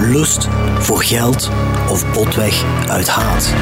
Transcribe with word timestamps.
lust, 0.00 0.48
voor 0.78 1.02
geld 1.02 1.50
of 1.88 2.12
botweg 2.12 2.64
uit 2.88 3.08
haat. 3.08 3.52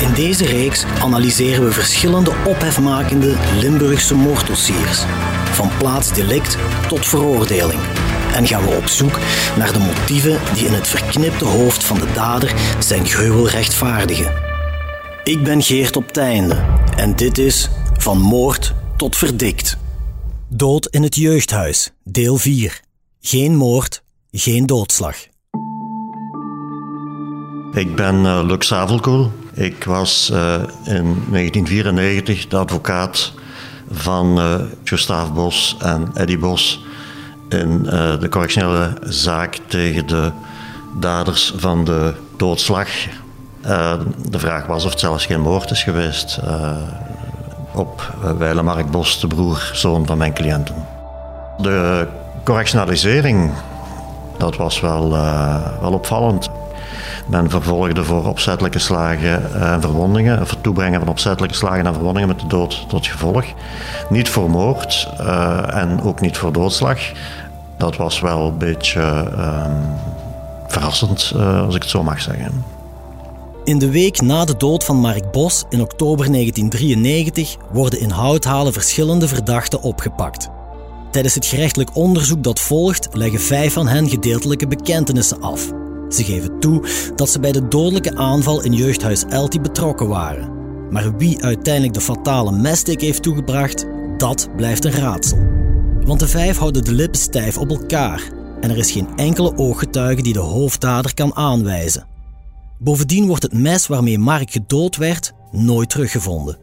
In 0.00 0.12
deze 0.14 0.44
reeks 0.44 0.84
analyseren 1.02 1.64
we 1.64 1.72
verschillende 1.72 2.32
ophefmakende 2.44 3.34
Limburgse 3.60 4.14
moorddossiers, 4.14 5.04
van 5.52 5.70
plaatsdelict 5.78 6.56
tot 6.88 7.06
veroordeling. 7.06 7.80
En 8.34 8.46
gaan 8.46 8.64
we 8.64 8.76
op 8.76 8.86
zoek 8.86 9.18
naar 9.56 9.72
de 9.72 9.78
motieven 9.78 10.38
die 10.54 10.66
in 10.66 10.72
het 10.72 10.88
verknipte 10.88 11.44
hoofd 11.44 11.84
van 11.84 11.98
de 11.98 12.12
dader 12.14 12.54
zijn 12.78 13.06
gruwel 13.06 13.48
rechtvaardigen. 13.48 14.32
Ik 15.24 15.44
ben 15.44 15.62
Geert 15.62 15.96
op 15.96 16.12
Teinde 16.12 16.64
en 16.96 17.16
dit 17.16 17.38
is 17.38 17.68
Van 17.98 18.20
Moord 18.20 18.74
tot 18.96 19.16
Verdikt. 19.16 19.76
Dood 20.48 20.86
in 20.86 21.02
het 21.02 21.14
jeugdhuis, 21.14 21.92
deel 22.04 22.36
4. 22.36 22.80
Geen 23.20 23.54
moord, 23.56 24.02
geen 24.30 24.66
doodslag. 24.66 25.16
Ik 27.72 27.96
ben 27.96 28.46
uh. 28.46 29.30
Ik 29.52 29.84
was 29.84 30.30
uh, 30.32 30.54
in 30.84 31.24
1994 31.30 32.46
de 32.46 32.56
advocaat 32.56 33.32
van 33.90 34.38
uh, 34.38 35.32
Bos 35.34 35.76
en 35.78 36.10
Eddie 36.14 36.38
Bos 36.38 36.84
in 37.48 37.82
de 38.20 38.26
correctionele 38.30 38.96
zaak 39.02 39.58
tegen 39.68 40.06
de 40.06 40.32
daders 41.00 41.52
van 41.56 41.84
de 41.84 42.14
doodslag. 42.36 42.88
de 44.28 44.38
vraag 44.38 44.66
was 44.66 44.84
of 44.84 44.90
het 44.90 45.00
zelfs 45.00 45.26
geen 45.26 45.40
moord 45.40 45.70
is 45.70 45.82
geweest 45.82 46.38
op 47.76 48.14
Weile 48.38 48.62
Mark 48.62 48.90
Bos, 48.90 49.20
de 49.20 49.26
broer, 49.26 49.70
zoon 49.72 50.06
van 50.06 50.18
mijn 50.18 50.32
cliënten. 50.32 50.74
De 51.58 52.08
correctionalisering, 52.44 53.50
dat 54.36 54.56
was 54.56 54.80
wel, 54.80 55.10
wel 55.80 55.92
opvallend. 55.92 56.50
Men 57.26 57.50
vervolgde 57.50 58.04
voor 58.04 58.26
opzettelijke 58.26 58.78
slagen 58.78 59.60
en 59.60 59.80
verwondingen, 59.80 60.40
of 60.40 60.50
het 60.50 60.62
toebrengen 60.62 61.00
van 61.00 61.08
opzettelijke 61.08 61.56
slagen 61.56 61.86
en 61.86 61.94
verwondingen 61.94 62.28
met 62.28 62.40
de 62.40 62.46
dood 62.46 62.88
tot 62.88 63.06
gevolg. 63.06 63.44
Niet 64.08 64.28
voor 64.28 64.50
moord 64.50 65.08
en 65.70 66.02
ook 66.02 66.20
niet 66.20 66.36
voor 66.36 66.52
doodslag. 66.52 66.98
Dat 67.76 67.96
was 67.96 68.20
wel 68.20 68.46
een 68.46 68.58
beetje 68.58 69.30
uh, 69.36 69.64
verrassend, 70.66 71.32
als 71.64 71.74
ik 71.74 71.82
het 71.82 71.90
zo 71.90 72.02
mag 72.02 72.20
zeggen. 72.20 72.64
In 73.66 73.78
de 73.78 73.90
week 73.90 74.20
na 74.20 74.44
de 74.44 74.56
dood 74.56 74.84
van 74.84 74.96
Mark 74.96 75.32
Bos 75.32 75.64
in 75.68 75.80
oktober 75.80 76.32
1993 76.32 77.56
worden 77.72 78.00
in 78.00 78.10
Houthalen 78.10 78.72
verschillende 78.72 79.28
verdachten 79.28 79.82
opgepakt. 79.82 80.48
Tijdens 81.10 81.34
het 81.34 81.46
gerechtelijk 81.46 81.96
onderzoek 81.96 82.42
dat 82.42 82.60
volgt 82.60 83.08
leggen 83.12 83.40
vijf 83.40 83.72
van 83.72 83.88
hen 83.88 84.08
gedeeltelijke 84.08 84.66
bekentenissen 84.66 85.40
af. 85.40 85.72
Ze 86.08 86.24
geven 86.24 86.60
toe 86.60 86.88
dat 87.16 87.30
ze 87.30 87.40
bij 87.40 87.52
de 87.52 87.68
dodelijke 87.68 88.16
aanval 88.16 88.62
in 88.62 88.72
jeugdhuis 88.72 89.24
Elti 89.28 89.60
betrokken 89.60 90.08
waren. 90.08 90.50
Maar 90.90 91.16
wie 91.16 91.42
uiteindelijk 91.42 91.94
de 91.94 92.00
fatale 92.00 92.52
mestik 92.52 93.00
heeft 93.00 93.22
toegebracht, 93.22 93.86
dat 94.16 94.48
blijft 94.56 94.84
een 94.84 94.92
raadsel. 94.92 95.38
Want 96.04 96.20
de 96.20 96.28
vijf 96.28 96.58
houden 96.58 96.84
de 96.84 96.92
lippen 96.92 97.20
stijf 97.20 97.58
op 97.58 97.70
elkaar 97.70 98.22
en 98.60 98.70
er 98.70 98.78
is 98.78 98.90
geen 98.90 99.08
enkele 99.16 99.56
ooggetuige 99.56 100.22
die 100.22 100.32
de 100.32 100.38
hoofddader 100.38 101.14
kan 101.14 101.34
aanwijzen. 101.34 102.15
Bovendien 102.78 103.26
wordt 103.26 103.42
het 103.42 103.52
mes 103.52 103.86
waarmee 103.86 104.18
Mark 104.18 104.50
gedood 104.50 104.96
werd 104.96 105.32
nooit 105.50 105.90
teruggevonden. 105.90 106.58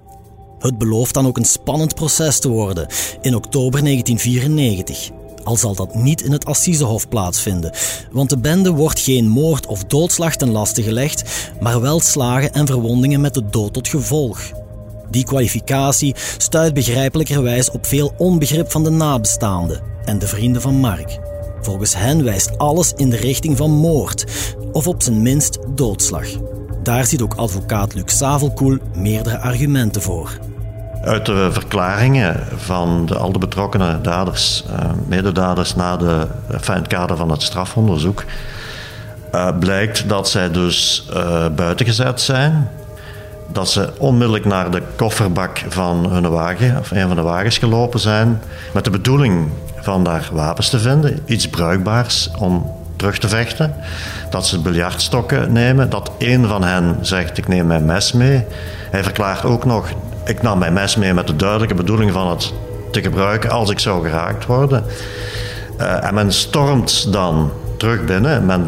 Het 0.59 0.77
belooft 0.77 1.13
dan 1.13 1.27
ook 1.27 1.37
een 1.37 1.45
spannend 1.45 1.95
proces 1.95 2.39
te 2.39 2.49
worden 2.49 2.87
in 3.21 3.35
oktober 3.35 3.83
1994 3.83 5.11
al 5.43 5.57
zal 5.57 5.75
dat 5.75 5.95
niet 5.95 6.21
in 6.21 6.31
het 6.31 6.45
Assisehof 6.45 7.07
plaatsvinden, 7.07 7.73
want 8.11 8.29
de 8.29 8.37
bende 8.37 8.71
wordt 8.71 8.99
geen 8.99 9.27
moord 9.27 9.65
of 9.65 9.83
doodslag 9.83 10.35
ten 10.35 10.51
laste 10.51 10.83
gelegd, 10.83 11.51
maar 11.59 11.81
wel 11.81 11.99
slagen 11.99 12.53
en 12.53 12.67
verwondingen 12.67 13.21
met 13.21 13.33
de 13.33 13.45
dood 13.49 13.73
tot 13.73 13.87
gevolg. 13.87 14.51
Die 15.09 15.23
kwalificatie 15.23 16.15
stuit 16.37 16.73
begrijpelijkerwijs 16.73 17.71
op 17.71 17.85
veel 17.85 18.13
onbegrip 18.17 18.71
van 18.71 18.83
de 18.83 18.89
nabestaanden 18.89 19.81
en 20.05 20.19
de 20.19 20.27
vrienden 20.27 20.61
van 20.61 20.75
Mark. 20.75 21.19
Volgens 21.61 21.95
hen 21.95 22.23
wijst 22.23 22.57
alles 22.57 22.93
in 22.95 23.09
de 23.09 23.17
richting 23.17 23.57
van 23.57 23.71
moord, 23.71 24.25
of 24.73 24.87
op 24.87 25.03
zijn 25.03 25.21
minst 25.21 25.59
doodslag. 25.75 26.25
Daar 26.83 27.05
ziet 27.05 27.21
ook 27.21 27.33
advocaat 27.33 27.93
Luc 27.93 28.03
Savelkoel 28.05 28.77
meerdere 28.95 29.39
argumenten 29.39 30.01
voor. 30.01 30.37
Uit 31.01 31.25
de 31.25 31.49
verklaringen 31.51 32.47
van 32.55 33.05
de, 33.05 33.17
al 33.17 33.31
de 33.31 33.39
betrokkenen 33.39 34.03
daders, 34.03 34.63
uh, 34.69 34.91
mededaders 35.07 35.75
na 35.75 35.97
de, 35.97 36.27
enfin, 36.51 36.75
het 36.75 36.87
kader 36.87 37.17
van 37.17 37.31
het 37.31 37.41
strafonderzoek, 37.41 38.23
uh, 39.31 39.49
blijkt 39.59 40.09
dat 40.09 40.29
zij 40.29 40.51
dus 40.51 41.09
buitengezet 41.55 42.21
zijn. 42.21 42.69
Dat 43.51 43.69
ze 43.69 43.89
onmiddellijk 43.97 44.45
naar 44.45 44.71
de 44.71 44.81
kofferbak 44.95 45.63
van 45.69 46.11
hun 46.11 46.29
wagen, 46.29 46.79
of 46.79 46.91
een 46.91 47.07
van 47.07 47.15
de 47.15 47.21
wagens 47.21 47.57
gelopen 47.57 47.99
zijn, 47.99 48.41
met 48.73 48.83
de 48.83 48.89
bedoeling 48.89 49.49
van 49.75 50.03
daar 50.03 50.29
wapens 50.31 50.69
te 50.69 50.79
vinden, 50.79 51.19
iets 51.25 51.49
bruikbaars 51.49 52.29
om 52.37 52.71
terug 53.03 53.19
te 53.19 53.27
vechten. 53.27 53.75
Dat 54.29 54.47
ze 54.47 54.59
biljartstokken 54.59 55.51
nemen, 55.51 55.89
dat 55.89 56.11
een 56.17 56.47
van 56.47 56.63
hen 56.63 56.97
zegt: 57.01 57.37
Ik 57.37 57.47
neem 57.47 57.67
mijn 57.67 57.85
mes 57.85 58.11
mee. 58.11 58.45
Hij 58.91 59.03
verklaart 59.03 59.45
ook 59.45 59.65
nog 59.65 59.87
ik 60.25 60.41
nam 60.41 60.59
mijn 60.59 60.73
mes 60.73 60.95
mee 60.95 61.13
met 61.13 61.27
de 61.27 61.35
duidelijke 61.35 61.75
bedoeling 61.75 62.11
van 62.11 62.29
het 62.29 62.53
te 62.91 63.01
gebruiken 63.01 63.49
als 63.49 63.69
ik 63.69 63.79
zou 63.79 64.09
geraakt 64.09 64.45
worden. 64.45 64.83
Uh, 65.79 66.05
en 66.05 66.13
men 66.13 66.31
stormt 66.31 67.11
dan 67.11 67.51
terug 67.77 68.05
binnen. 68.05 68.45
Men, 68.45 68.67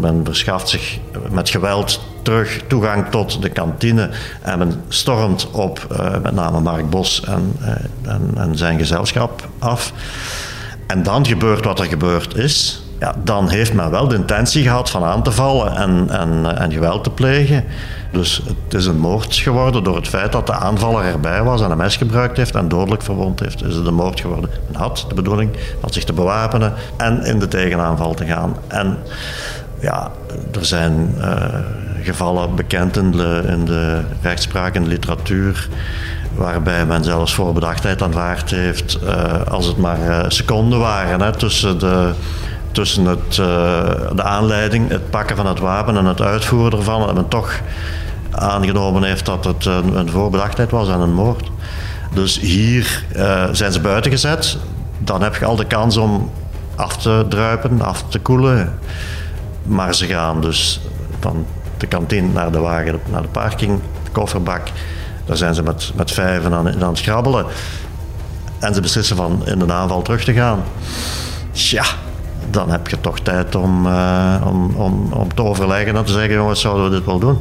men, 0.00 0.20
verschaft 0.24 0.68
zich 0.68 0.98
met 1.30 1.50
geweld 1.50 2.00
terug 2.22 2.60
toegang 2.66 3.08
tot 3.10 3.42
de 3.42 3.48
kantine. 3.48 4.10
En 4.42 4.58
men 4.58 4.82
stormt 4.88 5.50
op 5.50 5.86
uh, 5.92 6.18
met 6.22 6.34
name 6.34 6.60
Mark 6.60 6.90
Bos 6.90 7.24
en, 7.24 7.56
uh, 7.60 7.68
en, 8.12 8.30
en, 8.36 8.56
zijn 8.56 8.78
gezelschap 8.78 9.48
af. 9.58 9.92
En 10.86 11.02
dan 11.02 11.26
gebeurt 11.26 11.64
wat 11.64 11.78
er 11.78 11.86
gebeurd 11.86 12.36
is. 12.36 12.83
Ja, 13.04 13.14
dan 13.24 13.48
heeft 13.48 13.74
men 13.74 13.90
wel 13.90 14.08
de 14.08 14.14
intentie 14.14 14.62
gehad 14.62 14.90
van 14.90 15.04
aan 15.04 15.22
te 15.22 15.32
vallen 15.32 15.76
en, 15.76 16.10
en, 16.10 16.56
en 16.58 16.72
geweld 16.72 17.04
te 17.04 17.10
plegen. 17.10 17.64
Dus 18.10 18.42
het 18.46 18.74
is 18.74 18.86
een 18.86 18.98
moord 18.98 19.34
geworden 19.34 19.84
door 19.84 19.96
het 19.96 20.08
feit 20.08 20.32
dat 20.32 20.46
de 20.46 20.52
aanvaller 20.52 21.04
erbij 21.04 21.42
was 21.42 21.62
en 21.62 21.70
een 21.70 21.76
mes 21.76 21.96
gebruikt 21.96 22.36
heeft 22.36 22.54
en 22.54 22.68
dodelijk 22.68 23.02
verwond 23.02 23.40
heeft. 23.40 23.64
Is 23.64 23.74
het 23.74 23.86
een 23.86 23.94
moord 23.94 24.20
geworden. 24.20 24.50
Men 24.66 24.80
had 24.80 25.04
de 25.08 25.14
bedoeling 25.14 25.50
van 25.80 25.92
zich 25.92 26.04
te 26.04 26.12
bewapenen 26.12 26.72
en 26.96 27.24
in 27.24 27.38
de 27.38 27.48
tegenaanval 27.48 28.14
te 28.14 28.24
gaan. 28.24 28.56
En 28.68 28.98
ja, 29.80 30.10
er 30.52 30.64
zijn 30.64 31.14
uh, 31.18 31.34
gevallen 32.02 32.54
bekend 32.54 32.96
in 32.96 33.10
de, 33.10 34.00
rechtspraak 34.22 34.74
en 34.74 34.82
de 34.82 34.88
literatuur 34.88 35.68
waarbij 36.34 36.86
men 36.86 37.04
zelfs 37.04 37.34
voorbedachtheid 37.34 38.02
aanvaard 38.02 38.50
heeft 38.50 38.98
uh, 39.04 39.46
als 39.50 39.66
het 39.66 39.76
maar 39.76 40.00
uh, 40.08 40.24
seconden 40.28 40.78
waren 40.78 41.20
hè, 41.20 41.32
tussen 41.32 41.78
de 41.78 42.12
tussen 42.74 43.04
het, 43.04 43.36
uh, 43.40 43.46
de 44.14 44.22
aanleiding, 44.22 44.88
het 44.88 45.10
pakken 45.10 45.36
van 45.36 45.46
het 45.46 45.58
wapen 45.58 45.96
en 45.96 46.04
het 46.04 46.20
uitvoeren 46.20 46.78
ervan, 46.78 47.06
dat 47.06 47.14
men 47.14 47.28
toch 47.28 47.60
aangenomen 48.30 49.02
heeft 49.02 49.26
dat 49.26 49.44
het 49.44 49.64
een, 49.64 49.96
een 49.96 50.10
voorbedachtheid 50.10 50.70
was 50.70 50.88
en 50.88 51.00
een 51.00 51.12
moord. 51.12 51.50
Dus 52.14 52.40
hier 52.40 53.04
uh, 53.16 53.44
zijn 53.52 53.72
ze 53.72 53.80
buiten 53.80 54.10
gezet. 54.10 54.56
Dan 54.98 55.22
heb 55.22 55.36
je 55.36 55.44
al 55.44 55.56
de 55.56 55.66
kans 55.66 55.96
om 55.96 56.30
af 56.74 56.96
te 56.96 57.26
druipen, 57.28 57.82
af 57.82 58.04
te 58.08 58.18
koelen. 58.18 58.78
Maar 59.62 59.94
ze 59.94 60.06
gaan 60.06 60.40
dus 60.40 60.80
van 61.20 61.46
de 61.76 61.86
kantine 61.86 62.28
naar 62.28 62.52
de 62.52 62.58
wagen, 62.58 63.00
naar 63.10 63.22
de 63.22 63.28
parking, 63.28 63.80
de 64.04 64.10
kofferbak. 64.10 64.68
Daar 65.24 65.36
zijn 65.36 65.54
ze 65.54 65.62
met, 65.62 65.92
met 65.94 66.10
vijven 66.12 66.52
aan, 66.52 66.82
aan 66.82 66.88
het 66.88 67.00
grabbelen. 67.00 67.46
En 68.58 68.74
ze 68.74 68.80
beslissen 68.80 69.16
van 69.16 69.42
in 69.46 69.58
de 69.58 69.72
aanval 69.72 70.02
terug 70.02 70.24
te 70.24 70.32
gaan. 70.32 70.64
Tja, 71.52 71.84
dan 72.54 72.70
heb 72.70 72.88
je 72.88 73.00
toch 73.00 73.20
tijd 73.20 73.54
om, 73.54 73.86
uh, 73.86 74.42
om, 74.46 74.74
om, 74.74 75.12
om 75.12 75.34
te 75.34 75.42
overleggen 75.42 75.96
en 75.96 76.04
te 76.04 76.12
zeggen: 76.12 76.34
jongens, 76.34 76.60
zouden 76.60 76.84
we 76.84 76.96
dit 76.96 77.04
wel 77.04 77.18
doen? 77.18 77.38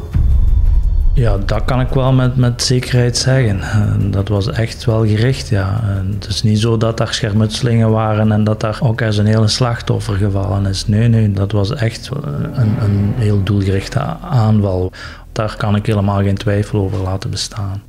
Ja, 1.16 1.38
dat 1.38 1.66
kan 1.66 1.80
ik 1.80 1.90
wel 1.90 2.14
met, 2.14 2.36
met 2.36 2.64
zekerheid 2.64 3.18
zeggen. 3.18 4.12
Dat 4.12 4.28
was 4.28 4.50
echt 4.50 4.86
wel 4.86 5.06
gericht, 5.06 5.50
ja. 5.50 5.80
Het 6.14 6.28
is 6.28 6.44
niet 6.44 6.60
zo 6.60 6.78
dat 6.78 6.98
daar 6.98 7.14
schermutselingen 7.14 7.92
waren 7.92 8.32
en 8.32 8.44
dat 8.44 8.60
daar 8.60 8.80
ook 8.82 9.02
eens 9.02 9.18
een 9.18 9.26
hele 9.26 9.48
slachtoffer 9.48 10.16
gevallen 10.16 10.66
is. 10.66 10.88
Nee, 10.88 11.08
nee, 11.08 11.32
dat 11.32 11.52
was 11.52 11.74
echt 11.74 12.10
een, 12.54 12.84
een 12.84 13.14
heel 13.16 13.44
doelgerichte 13.44 14.00
aanval. 14.22 14.92
Daar 15.32 15.56
kan 15.58 15.76
ik 15.76 15.86
helemaal 15.86 16.22
geen 16.22 16.38
twijfel 16.38 16.80
over 16.80 16.98
laten 16.98 17.30
bestaan. 17.30 17.82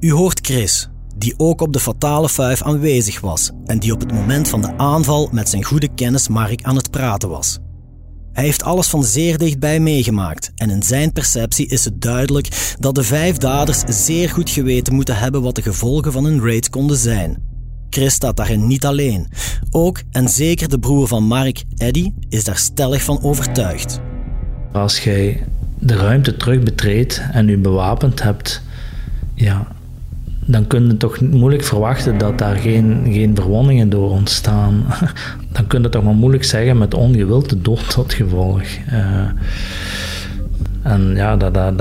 U 0.00 0.12
hoort 0.12 0.38
Chris, 0.46 0.88
die 1.22 1.34
ook 1.36 1.60
op 1.60 1.72
de 1.72 1.80
fatale 1.80 2.28
fuif 2.28 2.62
aanwezig 2.62 3.20
was 3.20 3.50
en 3.64 3.78
die 3.78 3.92
op 3.92 4.00
het 4.00 4.12
moment 4.12 4.48
van 4.48 4.60
de 4.60 4.76
aanval 4.76 5.28
met 5.32 5.48
zijn 5.48 5.64
goede 5.64 5.88
kennis 5.94 6.28
Mark 6.28 6.62
aan 6.62 6.76
het 6.76 6.90
praten 6.90 7.28
was. 7.28 7.58
Hij 8.32 8.44
heeft 8.44 8.62
alles 8.62 8.88
van 8.88 9.04
zeer 9.04 9.38
dichtbij 9.38 9.80
meegemaakt 9.80 10.52
en 10.54 10.70
in 10.70 10.82
zijn 10.82 11.12
perceptie 11.12 11.66
is 11.66 11.84
het 11.84 12.00
duidelijk 12.00 12.76
dat 12.78 12.94
de 12.94 13.02
vijf 13.02 13.36
daders 13.36 13.82
zeer 13.86 14.28
goed 14.30 14.50
geweten 14.50 14.94
moeten 14.94 15.18
hebben 15.18 15.42
wat 15.42 15.54
de 15.54 15.62
gevolgen 15.62 16.12
van 16.12 16.24
een 16.24 16.40
raid 16.40 16.70
konden 16.70 16.96
zijn. 16.96 17.42
Chris 17.90 18.14
staat 18.14 18.36
daarin 18.36 18.66
niet 18.66 18.84
alleen. 18.84 19.28
Ook 19.70 20.02
en 20.10 20.28
zeker 20.28 20.68
de 20.68 20.78
broer 20.78 21.08
van 21.08 21.24
Mark, 21.24 21.64
Eddie, 21.76 22.14
is 22.28 22.44
daar 22.44 22.58
stellig 22.58 23.02
van 23.02 23.22
overtuigd. 23.22 24.00
Als 24.72 24.98
jij 24.98 25.46
de 25.78 25.96
ruimte 25.96 26.36
terug 26.36 26.62
betreedt 26.62 27.22
en 27.32 27.48
u 27.48 27.58
bewapend 27.58 28.22
hebt, 28.22 28.62
ja, 29.34 29.66
dan 30.46 30.66
kun 30.66 30.86
je 30.86 30.96
toch 30.96 31.20
moeilijk 31.20 31.64
verwachten 31.64 32.18
dat 32.18 32.38
daar 32.38 32.56
geen, 32.56 33.02
geen 33.04 33.34
verwondingen 33.34 33.88
door 33.88 34.10
ontstaan. 34.10 34.84
Dan 35.52 35.66
kun 35.66 35.82
je 35.82 35.88
toch 35.88 36.02
maar 36.02 36.14
moeilijk 36.14 36.44
zeggen 36.44 36.78
met 36.78 36.94
ongewilde 36.94 37.60
dood 37.60 37.90
tot 37.90 38.12
gevolg. 38.12 38.62
Uh, 38.92 39.28
en 40.82 41.14
ja, 41.14 41.36
dat, 41.36 41.54
dat, 41.54 41.78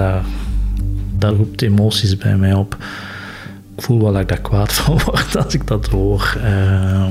dat, 1.17 1.35
roept 1.35 1.61
emoties 1.61 2.17
bij 2.17 2.37
mij 2.37 2.53
op. 2.53 2.77
Ik 3.75 3.83
voel 3.83 4.01
wel 4.01 4.11
dat 4.11 4.21
ik 4.21 4.27
daar 4.27 4.41
kwaad 4.41 4.73
van 4.81 4.99
word 5.05 5.37
als 5.37 5.53
ik 5.53 5.67
dat 5.67 5.87
hoor. 5.87 6.37
Uh, 6.43 7.05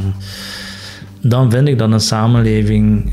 dan 1.21 1.51
vind 1.51 1.69
ik 1.69 1.79
dat 1.79 1.93
een 1.93 2.01
samenleving 2.01 3.13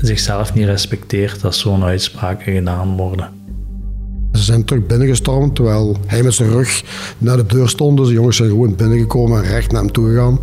zichzelf 0.00 0.54
niet 0.54 0.66
respecteert 0.66 1.44
als 1.44 1.60
zo'n 1.60 1.84
uitspraken 1.84 2.52
gedaan 2.52 2.96
worden. 2.96 3.39
Ze 4.40 4.46
zijn 4.46 4.64
terug 4.64 4.86
binnengestormd 4.86 5.54
terwijl 5.54 5.96
hij 6.06 6.22
met 6.22 6.34
zijn 6.34 6.50
rug 6.50 6.84
naar 7.18 7.36
de 7.36 7.46
deur 7.46 7.68
stond. 7.68 7.96
Dus 7.96 8.06
de 8.06 8.12
jongens 8.12 8.36
zijn 8.36 8.48
gewoon 8.48 8.74
binnengekomen 8.74 9.42
en 9.42 9.50
recht 9.50 9.72
naar 9.72 9.82
hem 9.82 9.92
toe 9.92 10.08
gegaan. 10.08 10.40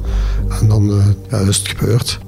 En 0.61 0.67
dan 0.67 0.89
uh, 0.89 1.05
ja, 1.29 1.37
is 1.37 1.57
het 1.57 1.67
gebeurd. 1.67 2.19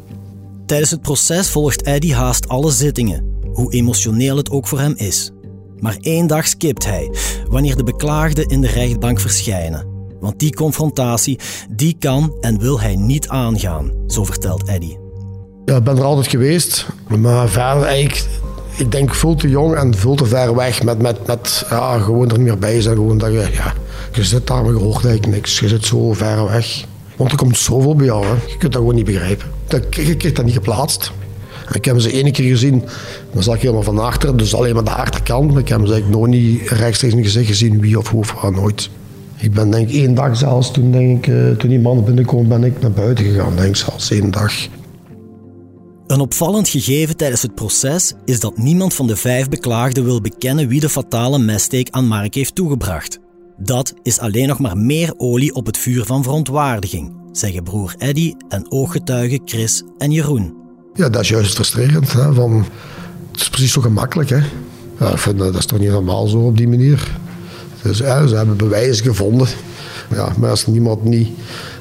Tijdens 0.65 0.91
het 0.91 1.01
proces 1.01 1.49
volgt 1.49 1.81
Eddie 1.81 2.15
haast 2.15 2.47
alle 2.47 2.71
zittingen, 2.71 3.23
hoe 3.53 3.73
emotioneel 3.73 4.37
het 4.37 4.49
ook 4.49 4.67
voor 4.67 4.79
hem 4.79 4.93
is. 4.95 5.31
Maar 5.79 5.97
één 6.01 6.27
dag 6.27 6.47
skipt 6.47 6.85
hij, 6.85 7.11
wanneer 7.47 7.75
de 7.75 7.83
beklaagden 7.83 8.45
in 8.45 8.61
de 8.61 8.67
rechtbank 8.67 9.19
verschijnen. 9.19 9.85
Want 10.19 10.39
die 10.39 10.53
confrontatie, 10.53 11.39
die 11.69 11.95
kan 11.99 12.35
en 12.41 12.59
wil 12.59 12.79
hij 12.79 12.95
niet 12.95 13.27
aangaan, 13.27 13.91
zo 14.07 14.23
vertelt 14.23 14.63
Eddie. 14.63 14.97
Ja, 15.65 15.75
ik 15.75 15.83
ben 15.83 15.97
er 15.97 16.03
altijd 16.03 16.27
geweest, 16.27 16.87
maar 17.17 17.49
verder 17.49 17.83
eigenlijk 17.83 18.27
ik 18.79 18.91
denk 18.91 19.15
veel 19.15 19.35
te 19.35 19.49
jong 19.49 19.75
en 19.75 19.95
veel 19.95 20.15
te 20.15 20.25
ver 20.25 20.55
weg 20.55 20.83
met, 20.83 21.01
met, 21.01 21.27
met 21.27 21.65
ja, 21.69 21.97
gewoon 21.97 22.29
er 22.29 22.37
niet 22.37 22.47
meer 22.47 22.57
bij 22.57 22.81
zijn. 22.81 22.95
Gewoon 22.95 23.17
dat 23.17 23.31
je, 23.31 23.49
ja, 23.51 23.73
je 24.13 24.23
zit 24.23 24.47
daar, 24.47 24.63
maar 24.63 24.71
je 24.71 24.79
hoort 24.79 25.27
niks. 25.27 25.59
Je 25.59 25.67
zit 25.67 25.85
zo 25.85 26.13
ver 26.13 26.45
weg. 26.45 26.85
Want 27.15 27.31
er 27.31 27.37
komt 27.37 27.57
zoveel 27.57 27.95
bij 27.95 28.05
jou, 28.05 28.25
hè. 28.25 28.31
je 28.31 28.57
kunt 28.57 28.71
dat 28.71 28.81
gewoon 28.81 28.95
niet 28.95 29.05
begrijpen. 29.05 29.47
Je 29.89 30.15
krijgt 30.15 30.35
dat 30.35 30.45
niet 30.45 30.53
geplaatst. 30.53 31.11
Ik 31.71 31.85
heb 31.85 31.99
ze 31.99 32.11
één 32.11 32.31
keer 32.31 32.49
gezien, 32.49 32.83
dan 33.33 33.43
zag 33.43 33.55
ik 33.55 33.61
helemaal 33.61 33.83
van 33.83 33.99
achter, 33.99 34.37
dus 34.37 34.55
alleen 34.55 34.73
maar 34.73 34.83
de 34.83 34.89
achterkant. 34.89 35.57
Ik 35.57 35.67
heb 35.67 35.79
ze 35.85 35.91
eigenlijk 35.91 36.21
nog 36.21 36.27
niet 36.27 36.69
rechtstreeks 36.69 37.13
in 37.13 37.23
gezicht 37.23 37.47
gezien 37.47 37.81
wie 37.81 37.97
of 37.97 38.09
hoe 38.09 38.19
of 38.19 38.49
nooit. 38.51 38.89
Ik 39.37 39.53
ben 39.53 39.71
denk 39.71 39.89
één 39.89 40.13
dag 40.13 40.37
zelfs, 40.37 40.71
toen, 40.71 40.91
denk 40.91 41.25
ik, 41.25 41.33
eh, 41.33 41.51
toen 41.51 41.69
die 41.69 41.79
man 41.79 42.03
binnenkwam, 42.03 42.47
ben 42.47 42.63
ik 42.63 42.81
naar 42.81 42.91
buiten 42.91 43.25
gegaan, 43.25 43.55
denk 43.55 43.75
zelfs 43.75 44.11
één 44.11 44.31
dag. 44.31 44.53
Een 46.09 46.19
opvallend 46.19 46.69
gegeven 46.69 47.17
tijdens 47.17 47.41
het 47.41 47.55
proces 47.55 48.13
is 48.25 48.39
dat 48.39 48.57
niemand 48.57 48.93
van 48.93 49.07
de 49.07 49.15
vijf 49.15 49.49
beklaagden 49.49 50.03
wil 50.03 50.21
bekennen 50.21 50.67
wie 50.67 50.79
de 50.79 50.89
fatale 50.89 51.39
messteek 51.39 51.89
aan 51.89 52.07
Mark 52.07 52.33
heeft 52.33 52.55
toegebracht. 52.55 53.19
Dat 53.57 53.93
is 54.03 54.19
alleen 54.19 54.47
nog 54.47 54.59
maar 54.59 54.77
meer 54.77 55.13
olie 55.17 55.53
op 55.53 55.65
het 55.65 55.77
vuur 55.77 56.05
van 56.05 56.23
verontwaardiging, 56.23 57.13
zeggen 57.31 57.63
broer 57.63 57.95
Eddy 57.97 58.33
en 58.47 58.71
ooggetuigen 58.71 59.41
Chris 59.45 59.83
en 59.97 60.11
Jeroen. 60.11 60.53
Ja, 60.93 61.09
dat 61.09 61.21
is 61.21 61.29
juist 61.29 61.53
frustrerend. 61.53 62.13
Hè, 62.13 62.33
van, 62.33 62.65
het 63.31 63.41
is 63.41 63.49
precies 63.49 63.71
zo 63.71 63.81
gemakkelijk. 63.81 64.29
Hè. 64.29 64.41
Ja, 64.99 65.11
ik 65.11 65.17
vind, 65.17 65.37
dat 65.37 65.55
is 65.55 65.65
toch 65.65 65.79
niet 65.79 65.89
normaal 65.89 66.27
zo 66.27 66.37
op 66.37 66.57
die 66.57 66.67
manier. 66.67 67.11
Dus, 67.81 67.97
ze 67.97 68.35
hebben 68.35 68.57
bewijzen 68.57 69.05
gevonden. 69.05 69.47
Ja, 70.11 70.33
maar 70.37 70.49
als 70.49 70.67
niemand 70.67 71.03
niet 71.03 71.29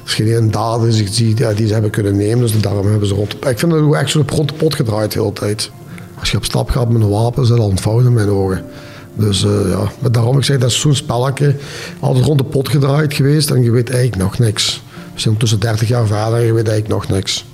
als 0.09 0.17
je 0.17 0.35
een 0.35 0.51
dader 0.51 0.87
is 0.87 1.15
die, 1.15 1.35
die 1.55 1.67
ze 1.67 1.73
hebben 1.73 1.91
kunnen 1.91 2.17
nemen, 2.17 2.39
dus 2.39 2.61
daarom 2.61 2.87
hebben 2.87 3.07
ze 3.07 3.13
rond. 3.13 3.33
Ik 3.33 3.59
vind 3.59 3.71
dat 3.71 3.93
echt 3.93 4.09
zo 4.09 4.19
op 4.19 4.29
rond 4.29 4.49
de 4.49 4.55
pot 4.55 4.75
gedraaid 4.75 5.11
de 5.11 5.19
hele 5.19 5.33
tijd. 5.33 5.71
Als 6.19 6.31
je 6.31 6.37
op 6.37 6.45
stap 6.45 6.69
gaat 6.69 6.89
met 6.89 7.01
een 7.01 7.09
wapen, 7.09 7.43
is 7.43 7.49
dat 7.49 7.59
ontvouwd 7.59 8.05
in 8.05 8.13
mijn 8.13 8.29
ogen. 8.29 8.65
Dus 9.13 9.43
uh, 9.43 9.69
ja, 9.69 9.91
maar 9.99 10.11
daarom 10.11 10.37
ik 10.37 10.43
zeg, 10.43 10.57
dat 10.57 10.69
is 10.69 10.79
zo'n 10.79 10.95
spelletje. 10.95 11.55
Altijd 11.99 12.25
rond 12.25 12.37
de 12.37 12.43
pot 12.43 12.69
gedraaid 12.69 13.13
geweest 13.13 13.49
en 13.49 13.63
je 13.63 13.71
weet 13.71 13.89
eigenlijk 13.89 14.21
nog 14.21 14.39
niks. 14.39 14.83
We 15.13 15.19
zijn 15.19 15.37
tussen 15.37 15.59
30 15.59 15.87
jaar 15.87 16.07
verder 16.07 16.39
en 16.39 16.45
je 16.45 16.53
weet 16.53 16.67
eigenlijk 16.67 17.01
nog 17.01 17.17
niks. 17.17 17.45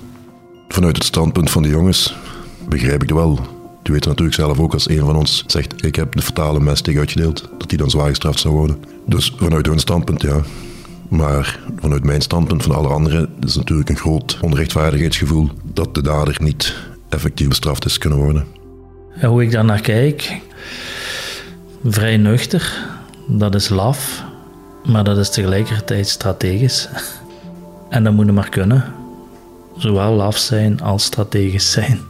Vanuit 0.68 0.96
het 0.96 1.04
standpunt 1.04 1.50
van 1.50 1.62
de 1.62 1.68
jongens 1.68 2.16
begrijp 2.68 3.02
ik 3.02 3.08
het 3.08 3.18
wel. 3.18 3.34
Die 3.82 3.92
weten 3.92 4.08
natuurlijk 4.10 4.36
zelf 4.36 4.58
ook 4.58 4.72
als 4.72 4.88
een 4.88 4.98
van 4.98 5.16
ons 5.16 5.44
zegt: 5.46 5.84
Ik 5.84 5.96
heb 5.96 6.14
de 6.14 6.22
fatale 6.22 6.60
mes 6.60 6.80
tegen 6.80 7.00
uitgedeeld, 7.00 7.48
dat 7.58 7.68
die 7.68 7.78
dan 7.78 7.90
zwaar 7.90 8.08
gestraft 8.08 8.40
zou 8.40 8.54
worden. 8.54 8.76
Dus 9.06 9.34
vanuit 9.36 9.66
hun 9.66 9.78
standpunt, 9.78 10.22
ja, 10.22 10.42
maar 11.08 11.58
vanuit 11.80 12.04
mijn 12.04 12.20
standpunt 12.20 12.62
van 12.62 12.74
alle 12.74 12.88
anderen 12.88 13.28
is 13.40 13.48
het 13.48 13.56
natuurlijk 13.56 13.88
een 13.88 13.96
groot 13.96 14.38
onrechtvaardigheidsgevoel 14.40 15.48
dat 15.62 15.94
de 15.94 16.02
dader 16.02 16.36
niet 16.42 16.74
effectief 17.08 17.48
bestraft 17.48 17.84
is 17.84 17.98
kunnen 17.98 18.18
worden. 18.18 18.46
Ja, 19.20 19.28
hoe 19.28 19.42
ik 19.42 19.50
daar 19.50 19.64
naar 19.64 19.80
kijk, 19.80 20.40
vrij 21.84 22.16
nuchter, 22.16 22.86
dat 23.26 23.54
is 23.54 23.68
laf, 23.68 24.24
maar 24.84 25.04
dat 25.04 25.18
is 25.18 25.30
tegelijkertijd 25.30 26.08
strategisch. 26.08 26.88
En 27.88 28.04
dat 28.04 28.12
moet 28.12 28.32
maar 28.32 28.48
kunnen. 28.48 28.84
Zowel 29.76 30.12
laf 30.12 30.36
zijn 30.36 30.80
als 30.80 31.04
strategisch 31.04 31.70
zijn. 31.70 32.00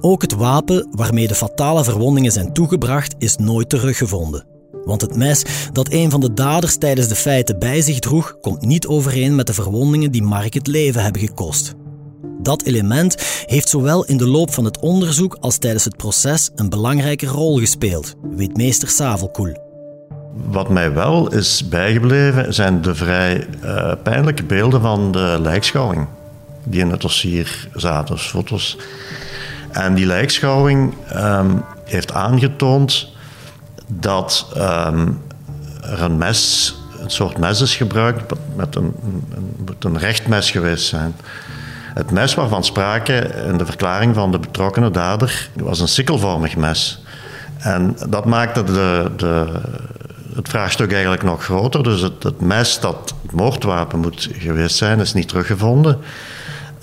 Ook 0.00 0.22
het 0.22 0.32
wapen 0.32 0.88
waarmee 0.90 1.28
de 1.28 1.34
fatale 1.34 1.84
verwondingen 1.84 2.32
zijn 2.32 2.52
toegebracht 2.52 3.14
is 3.18 3.36
nooit 3.36 3.68
teruggevonden. 3.68 4.53
Want 4.84 5.00
het 5.00 5.16
mes 5.16 5.44
dat 5.72 5.92
een 5.92 6.10
van 6.10 6.20
de 6.20 6.34
daders 6.34 6.76
tijdens 6.76 7.08
de 7.08 7.14
feiten 7.14 7.58
bij 7.58 7.80
zich 7.80 7.98
droeg, 7.98 8.36
komt 8.40 8.60
niet 8.60 8.86
overeen 8.86 9.34
met 9.34 9.46
de 9.46 9.54
verwondingen 9.54 10.10
die 10.10 10.22
Mark 10.22 10.54
het 10.54 10.66
leven 10.66 11.02
hebben 11.02 11.20
gekost. 11.20 11.74
Dat 12.42 12.62
element 12.62 13.44
heeft 13.46 13.68
zowel 13.68 14.04
in 14.04 14.16
de 14.16 14.26
loop 14.26 14.52
van 14.52 14.64
het 14.64 14.78
onderzoek 14.78 15.36
als 15.40 15.58
tijdens 15.58 15.84
het 15.84 15.96
proces 15.96 16.50
een 16.54 16.68
belangrijke 16.68 17.26
rol 17.26 17.58
gespeeld, 17.58 18.14
weet 18.22 18.56
meester 18.56 18.88
Savelkoel. 18.88 19.62
Wat 20.46 20.68
mij 20.68 20.92
wel 20.92 21.32
is 21.32 21.68
bijgebleven 21.68 22.54
zijn 22.54 22.82
de 22.82 22.94
vrij 22.94 23.46
uh, 23.64 23.92
pijnlijke 24.02 24.44
beelden 24.44 24.80
van 24.80 25.12
de 25.12 25.38
lijkschouwing 25.40 26.06
die 26.64 26.80
in 26.80 26.90
het 26.90 27.00
dossier 27.00 27.68
zaten, 27.74 28.14
dus 28.14 28.26
foto's. 28.26 28.76
En 29.72 29.94
die 29.94 30.06
lijkschouwing 30.06 30.94
um, 31.16 31.64
heeft 31.84 32.12
aangetoond 32.12 33.12
dat 34.00 34.46
um, 34.56 35.20
er 35.82 36.02
een 36.02 36.18
mes, 36.18 36.74
een 37.00 37.10
soort 37.10 37.38
mes 37.38 37.60
is 37.60 37.76
gebruikt, 37.76 38.32
met 38.56 38.76
een, 38.76 38.94
een, 39.34 39.54
moet 39.64 39.84
een 39.84 39.98
recht 39.98 40.28
mes 40.28 40.50
geweest 40.50 40.86
zijn. 40.86 41.14
Het 41.94 42.10
mes 42.10 42.34
waarvan 42.34 42.64
sprake 42.64 43.12
in 43.48 43.58
de 43.58 43.66
verklaring 43.66 44.14
van 44.14 44.30
de 44.30 44.38
betrokkenen 44.38 44.92
dader 44.92 45.48
was 45.54 45.80
een 45.80 45.88
sikkelvormig 45.88 46.56
mes. 46.56 47.02
En 47.58 47.96
dat 48.08 48.24
maakte 48.24 48.64
de, 48.64 49.10
de, 49.16 49.46
het 50.34 50.48
vraagstuk 50.48 50.92
eigenlijk 50.92 51.22
nog 51.22 51.44
groter. 51.44 51.82
Dus 51.82 52.00
het, 52.00 52.22
het, 52.22 52.40
mes 52.40 52.80
dat 52.80 53.14
het 53.22 53.32
moordwapen 53.32 53.98
moet 53.98 54.28
geweest 54.32 54.76
zijn, 54.76 55.00
is 55.00 55.12
niet 55.12 55.28
teruggevonden. 55.28 55.98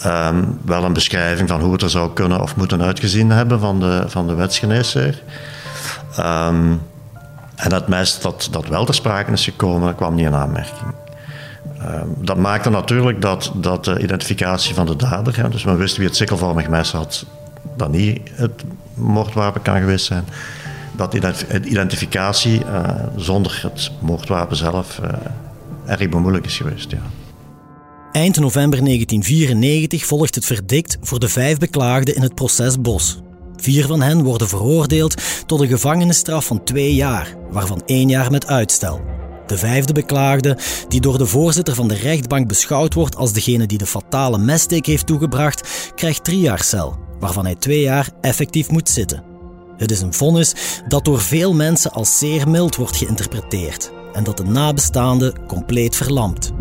Um, 0.05 0.59
wel 0.65 0.83
een 0.83 0.93
beschrijving 0.93 1.49
van 1.49 1.61
hoe 1.61 1.71
het 1.71 1.81
er 1.81 1.89
zou 1.89 2.13
kunnen 2.13 2.41
of 2.41 2.55
moeten 2.55 2.81
uitgezien 2.81 3.29
hebben 3.29 3.59
van 3.59 3.79
de, 3.79 4.03
van 4.07 4.27
de 4.27 4.33
wetsgeneesheer. 4.33 5.21
Um, 6.19 6.81
en 7.61 7.69
dat 7.69 7.87
mes 7.87 8.19
dat, 8.19 8.47
dat 8.51 8.67
wel 8.67 8.85
ter 8.85 8.93
sprake 8.93 9.31
is 9.31 9.43
gekomen, 9.43 9.95
kwam 9.95 10.15
niet 10.15 10.25
in 10.25 10.33
aanmerking. 10.33 10.93
Uh, 11.81 12.01
dat 12.17 12.37
maakte 12.37 12.69
natuurlijk 12.69 13.21
dat, 13.21 13.51
dat 13.55 13.85
de 13.85 13.99
identificatie 13.99 14.75
van 14.75 14.85
de 14.85 14.95
dader, 14.95 15.33
ja, 15.37 15.47
dus 15.47 15.63
men 15.63 15.77
wist 15.77 15.97
wie 15.97 16.05
het 16.05 16.15
sikkelvormig 16.15 16.69
mes 16.69 16.91
had, 16.91 17.25
dat 17.77 17.91
niet 17.91 18.21
het 18.31 18.63
moordwapen 18.93 19.61
kan 19.61 19.79
geweest 19.79 20.05
zijn. 20.05 20.23
Dat 20.95 21.13
identificatie 21.63 22.59
uh, 22.65 22.89
zonder 23.15 23.59
het 23.61 23.91
moordwapen 23.99 24.55
zelf 24.55 24.99
uh, 25.03 25.09
erg 25.85 26.09
bemoeilijk 26.09 26.45
is 26.45 26.57
geweest. 26.57 26.91
Ja. 26.91 27.01
Eind 28.11 28.39
november 28.39 28.83
1994 28.83 30.05
volgt 30.05 30.35
het 30.35 30.45
verdict 30.45 30.97
voor 31.01 31.19
de 31.19 31.29
vijf 31.29 31.57
beklaagden 31.57 32.15
in 32.15 32.21
het 32.21 32.35
proces 32.35 32.81
Bos. 32.81 33.21
Vier 33.61 33.85
van 33.85 34.01
hen 34.01 34.23
worden 34.23 34.47
veroordeeld 34.47 35.21
tot 35.45 35.61
een 35.61 35.67
gevangenisstraf 35.67 36.45
van 36.45 36.63
twee 36.63 36.95
jaar, 36.95 37.35
waarvan 37.51 37.81
één 37.85 38.09
jaar 38.09 38.31
met 38.31 38.47
uitstel. 38.47 39.01
De 39.47 39.57
vijfde 39.57 39.93
beklaagde, 39.93 40.57
die 40.87 41.01
door 41.01 41.17
de 41.17 41.25
voorzitter 41.25 41.75
van 41.75 41.87
de 41.87 41.95
rechtbank 41.95 42.47
beschouwd 42.47 42.93
wordt 42.93 43.15
als 43.15 43.33
degene 43.33 43.65
die 43.67 43.77
de 43.77 43.85
fatale 43.85 44.37
messteek 44.37 44.85
heeft 44.85 45.05
toegebracht, 45.07 45.91
krijgt 45.95 46.23
drie 46.23 46.39
jaar 46.39 46.63
cel, 46.63 46.99
waarvan 47.19 47.45
hij 47.45 47.55
twee 47.55 47.81
jaar 47.81 48.09
effectief 48.21 48.69
moet 48.69 48.89
zitten. 48.89 49.23
Het 49.77 49.91
is 49.91 50.01
een 50.01 50.13
vonnis 50.13 50.53
dat 50.87 51.05
door 51.05 51.21
veel 51.21 51.53
mensen 51.53 51.91
als 51.91 52.17
zeer 52.17 52.49
mild 52.49 52.75
wordt 52.75 52.97
geïnterpreteerd 52.97 53.91
en 54.13 54.23
dat 54.23 54.37
de 54.37 54.43
nabestaanden 54.43 55.45
compleet 55.47 55.95
verlamt. 55.95 56.51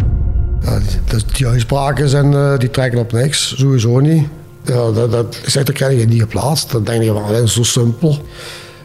Ja, 1.32 1.48
uitspraken 1.48 2.08
zijn, 2.08 2.32
uh, 2.32 2.58
die 2.58 2.70
trekken 2.70 2.98
op 2.98 3.12
niks, 3.12 3.54
sowieso 3.58 4.00
niet. 4.00 4.26
Ja, 4.64 4.90
dat, 4.90 5.10
dat, 5.10 5.38
zeg, 5.46 5.64
dat 5.64 5.74
krijg 5.74 6.00
je 6.00 6.06
niet 6.06 6.20
geplaatst. 6.20 6.72
Dan 6.72 6.84
denk 6.84 7.02
je 7.02 7.12
van, 7.12 7.32
dat 7.32 7.42
is 7.42 7.52
zo 7.52 7.62
simpel. 7.62 8.18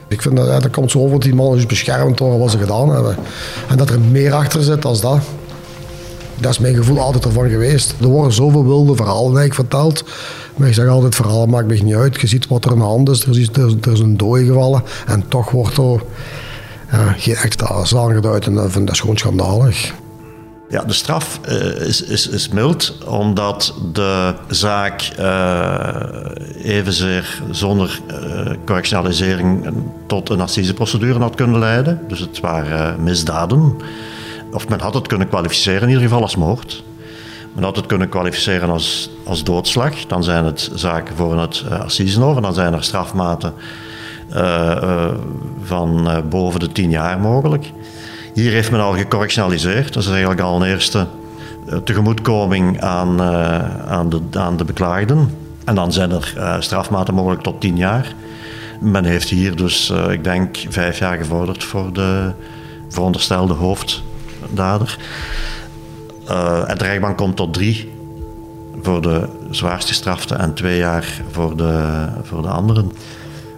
Ik 0.08 0.22
vind 0.22 0.36
dat, 0.36 0.62
dat 0.62 0.72
komt 0.72 0.92
zo 0.92 1.00
over 1.00 1.12
dat 1.12 1.22
die 1.22 1.36
man 1.36 1.58
is 1.58 1.66
beschermd 1.66 2.18
door 2.18 2.40
wat 2.40 2.52
ze 2.52 2.58
gedaan 2.58 2.90
hebben. 2.90 3.16
En 3.70 3.78
dat 3.78 3.90
er 3.90 4.00
meer 4.00 4.34
achter 4.34 4.64
zit 4.64 4.82
dan 4.82 4.98
dat. 5.02 5.20
Dat 6.40 6.52
is 6.52 6.60
mijn 6.60 6.76
gevoel 6.76 7.00
altijd 7.00 7.26
ervan 7.26 7.50
geweest. 7.50 7.96
Er 8.02 8.08
worden 8.08 8.34
zoveel 8.34 8.66
wilde 8.66 8.96
verhalen 8.96 9.38
eigenlijk 9.38 9.54
verteld. 9.54 10.04
Maar 10.56 10.68
ik 10.68 10.74
zeg 10.74 10.88
altijd, 10.88 11.16
verhaal 11.16 11.46
maakt 11.46 11.68
me 11.68 11.76
niet 11.76 11.96
uit. 11.96 12.22
Je 12.22 12.28
ziet 12.28 12.48
wat 12.48 12.66
er 12.66 12.72
aan 12.72 12.78
de 12.78 12.84
hand 12.84 13.10
is. 13.10 13.24
Er 13.24 13.40
is, 13.40 13.50
is 13.92 14.00
een 14.00 14.18
dooi 14.18 14.46
gevallen. 14.46 14.84
En 15.08 15.28
toch 15.28 15.52
wordt 15.52 15.78
er 15.78 16.02
ja, 16.92 17.14
geen 17.18 17.36
extra 17.36 18.00
aangeduid. 18.00 18.46
En 18.46 18.56
dat 18.56 18.72
vind 18.72 18.90
ik 18.90 18.96
gewoon 18.96 19.18
schandalig. 19.18 19.94
Ja, 20.70 20.84
de 20.84 20.94
straf 20.94 21.40
uh, 21.50 21.88
is, 21.88 22.02
is, 22.02 22.28
is 22.28 22.50
mild, 22.50 22.98
omdat 23.08 23.74
de 23.94 24.34
zaak 24.48 25.12
uh, 25.20 25.96
evenzeer 26.64 27.42
zonder 27.52 28.00
uh, 28.12 28.52
correctionalisering 28.66 29.74
tot 30.08 30.30
een 30.30 30.42
assiseprocedure 30.42 31.20
had 31.20 31.36
kunnen 31.36 31.60
leiden. 31.60 32.00
Dus 32.08 32.20
het 32.20 32.40
waren 32.40 33.04
misdaden. 33.04 33.76
Of 34.52 34.70
men 34.70 34.80
had 34.80 34.94
het 34.94 35.08
kunnen 35.08 35.28
kwalificeren, 35.28 35.82
in 35.82 35.88
ieder 35.88 36.04
geval 36.04 36.22
als 36.22 36.36
moord. 36.36 36.84
Men 37.54 37.64
had 37.64 37.76
het 37.76 37.86
kunnen 37.86 38.10
kwalificeren 38.10 38.70
als, 38.70 39.10
als 39.26 39.44
doodslag. 39.44 40.06
Dan 40.06 40.24
zijn 40.24 40.46
het 40.46 40.72
zaken 40.74 41.16
voor 41.16 41.40
het 41.40 41.64
assisenhof. 41.70 42.40
Dan 42.40 42.54
zijn 42.54 42.74
er 42.74 42.84
strafmaten 42.84 43.54
van 45.64 46.24
boven 46.30 46.60
de 46.60 46.72
tien 46.72 46.90
jaar 46.90 47.20
mogelijk. 47.20 47.72
Hier 48.36 48.52
heeft 48.52 48.72
men 48.72 48.80
al 48.80 48.94
gecorrectionaliseerd. 48.94 49.94
Dat 49.94 50.04
is 50.04 50.10
eigenlijk 50.10 50.42
al 50.42 50.62
een 50.62 50.68
eerste 50.68 51.08
eh, 51.70 51.78
tegemoetkoming 51.78 52.82
aan, 52.82 53.22
uh, 53.22 53.88
aan, 53.88 54.10
de, 54.10 54.22
aan 54.32 54.58
de 54.58 54.66
beklaagden. 54.66 55.30
En 55.66 55.76
dan 55.76 55.94
zijn 55.94 56.12
er 56.12 56.34
uh, 56.38 56.56
strafmaten 56.60 57.14
mogelijk 57.14 57.42
tot 57.42 57.62
tien 57.62 57.78
jaar. 57.78 58.14
Men 58.80 59.06
heeft 59.06 59.30
hier 59.30 59.56
dus, 59.56 59.90
uh, 59.90 60.12
ik 60.12 60.24
denk, 60.24 60.58
vijf 60.70 61.00
jaar 61.00 61.18
gevorderd 61.18 61.64
voor 61.64 61.94
de 61.94 62.32
veronderstelde 62.90 63.54
hoofddader. 63.54 64.98
en 66.68 66.78
de 66.78 66.84
rechtbank 66.84 67.18
komt 67.18 67.36
tot 67.36 67.54
drie 67.54 67.92
voor 68.82 69.02
de 69.02 69.28
zwaarste 69.50 69.94
strafte 69.94 70.36
en 70.36 70.54
twee 70.54 70.78
jaar 70.78 71.22
voor 71.32 71.58
de, 71.58 72.06
voor 72.24 72.42
de 72.42 72.48
anderen 72.48 72.92